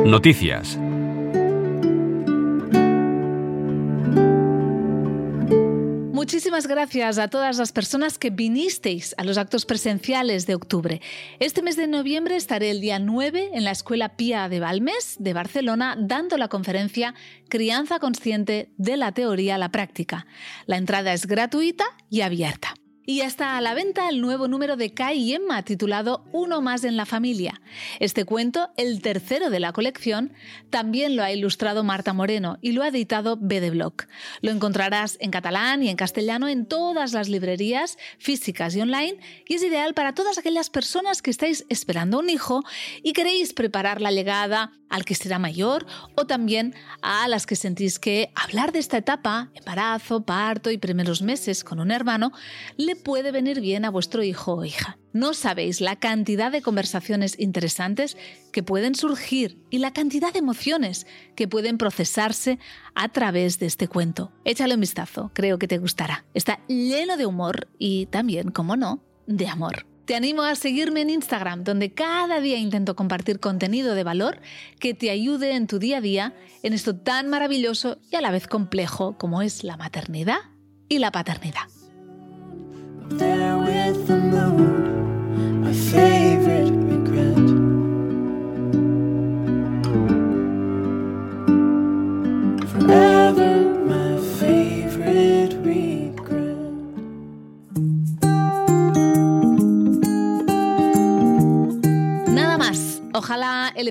Noticias. 0.04 0.78
Muchísimas 6.12 6.66
gracias 6.66 7.18
a 7.18 7.28
todas 7.28 7.58
las 7.58 7.72
personas 7.72 8.18
que 8.18 8.30
vinisteis 8.30 9.14
a 9.18 9.24
los 9.24 9.38
actos 9.38 9.64
presenciales 9.64 10.46
de 10.46 10.54
octubre. 10.54 11.00
Este 11.40 11.62
mes 11.62 11.76
de 11.76 11.86
noviembre 11.86 12.36
estaré 12.36 12.70
el 12.70 12.80
día 12.80 12.98
9 12.98 13.50
en 13.54 13.64
la 13.64 13.70
Escuela 13.70 14.16
Pía 14.16 14.48
de 14.48 14.60
Balmes 14.60 15.16
de 15.18 15.32
Barcelona 15.32 15.96
dando 15.98 16.36
la 16.36 16.48
conferencia 16.48 17.14
Crianza 17.48 17.98
Consciente 17.98 18.72
de 18.76 18.96
la 18.96 19.12
Teoría 19.12 19.54
a 19.54 19.58
la 19.58 19.70
Práctica. 19.70 20.26
La 20.66 20.76
entrada 20.76 21.12
es 21.12 21.26
gratuita 21.26 21.84
y 22.10 22.20
abierta. 22.20 22.74
Y 23.10 23.20
ya 23.20 23.24
está 23.24 23.56
a 23.56 23.62
la 23.62 23.72
venta 23.72 24.10
el 24.10 24.20
nuevo 24.20 24.48
número 24.48 24.76
de 24.76 24.92
Kai 24.92 25.18
y 25.18 25.32
Emma 25.32 25.62
titulado 25.62 26.26
Uno 26.30 26.60
más 26.60 26.84
en 26.84 26.98
la 26.98 27.06
familia. 27.06 27.62
Este 28.00 28.26
cuento, 28.26 28.68
el 28.76 29.00
tercero 29.00 29.48
de 29.48 29.60
la 29.60 29.72
colección, 29.72 30.34
también 30.68 31.16
lo 31.16 31.22
ha 31.22 31.32
ilustrado 31.32 31.82
Marta 31.82 32.12
Moreno 32.12 32.58
y 32.60 32.72
lo 32.72 32.82
ha 32.82 32.88
editado 32.88 33.38
BD 33.38 33.70
Block. 33.70 34.08
Lo 34.42 34.50
encontrarás 34.50 35.16
en 35.22 35.30
catalán 35.30 35.82
y 35.82 35.88
en 35.88 35.96
castellano 35.96 36.48
en 36.48 36.66
todas 36.66 37.14
las 37.14 37.30
librerías 37.30 37.96
físicas 38.18 38.76
y 38.76 38.82
online 38.82 39.16
y 39.46 39.54
es 39.54 39.62
ideal 39.62 39.94
para 39.94 40.14
todas 40.14 40.36
aquellas 40.36 40.68
personas 40.68 41.22
que 41.22 41.30
estáis 41.30 41.64
esperando 41.70 42.18
un 42.18 42.28
hijo 42.28 42.62
y 43.02 43.14
queréis 43.14 43.54
preparar 43.54 44.02
la 44.02 44.12
llegada 44.12 44.72
al 44.88 45.04
que 45.04 45.14
será 45.14 45.38
mayor 45.38 45.86
o 46.14 46.26
también 46.26 46.74
a 47.02 47.28
las 47.28 47.46
que 47.46 47.56
sentís 47.56 47.98
que 47.98 48.30
hablar 48.34 48.72
de 48.72 48.78
esta 48.78 48.98
etapa, 48.98 49.50
embarazo, 49.54 50.22
parto 50.22 50.70
y 50.70 50.78
primeros 50.78 51.22
meses 51.22 51.64
con 51.64 51.80
un 51.80 51.90
hermano, 51.90 52.32
le 52.76 52.96
puede 52.98 53.32
venir 53.32 53.60
bien 53.60 53.84
a 53.84 53.90
vuestro 53.90 54.22
hijo 54.22 54.54
o 54.54 54.64
hija. 54.64 54.98
No 55.12 55.34
sabéis 55.34 55.80
la 55.80 55.96
cantidad 55.96 56.52
de 56.52 56.62
conversaciones 56.62 57.38
interesantes 57.38 58.16
que 58.52 58.62
pueden 58.62 58.94
surgir 58.94 59.58
y 59.70 59.78
la 59.78 59.92
cantidad 59.92 60.32
de 60.32 60.40
emociones 60.40 61.06
que 61.34 61.48
pueden 61.48 61.78
procesarse 61.78 62.58
a 62.94 63.08
través 63.08 63.58
de 63.58 63.66
este 63.66 63.88
cuento. 63.88 64.32
Échale 64.44 64.74
un 64.74 64.80
vistazo, 64.80 65.30
creo 65.34 65.58
que 65.58 65.68
te 65.68 65.78
gustará. 65.78 66.24
Está 66.34 66.60
lleno 66.68 67.16
de 67.16 67.26
humor 67.26 67.68
y 67.78 68.06
también, 68.06 68.50
como 68.50 68.76
no, 68.76 69.02
de 69.26 69.48
amor. 69.48 69.86
Te 70.04 70.14
animo 70.14 70.42
a 70.42 70.54
seguirme 70.54 71.02
en 71.02 71.10
Instagram, 71.10 71.64
donde 71.64 71.92
cada 71.92 72.40
día 72.40 72.56
intento 72.56 72.96
compartir 72.96 73.40
contenido 73.40 73.94
de 73.94 74.04
valor 74.04 74.40
que 74.78 74.94
te 74.94 75.10
ayude 75.10 75.54
en 75.54 75.66
tu 75.66 75.78
día 75.78 75.98
a 75.98 76.00
día 76.00 76.34
en 76.62 76.72
esto 76.72 76.96
tan 76.96 77.28
maravilloso 77.28 77.98
y 78.10 78.16
a 78.16 78.22
la 78.22 78.30
vez 78.30 78.46
complejo 78.46 79.18
como 79.18 79.42
es 79.42 79.64
la 79.64 79.76
maternidad 79.76 80.38
y 80.88 80.98
la 80.98 81.12
paternidad. 81.12 81.77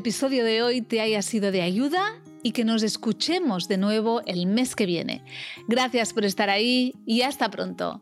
Episodio 0.08 0.46
de 0.46 0.64
hoy 0.64 0.82
te 0.82 1.02
haya 1.02 1.22
sido 1.22 1.52
de 1.52 1.62
ayuda 1.62 2.02
y 2.42 2.54
que 2.54 2.64
nos 2.64 2.82
escuchemos 2.82 3.68
de 3.68 3.78
nuevo 3.78 4.22
el 4.26 4.46
mes 4.46 4.74
que 4.74 4.86
viene. 4.86 5.22
Gracias 5.68 6.14
por 6.14 6.24
estar 6.24 6.50
ahí 6.50 6.96
y 7.06 7.24
hasta 7.24 7.52
pronto. 7.52 8.02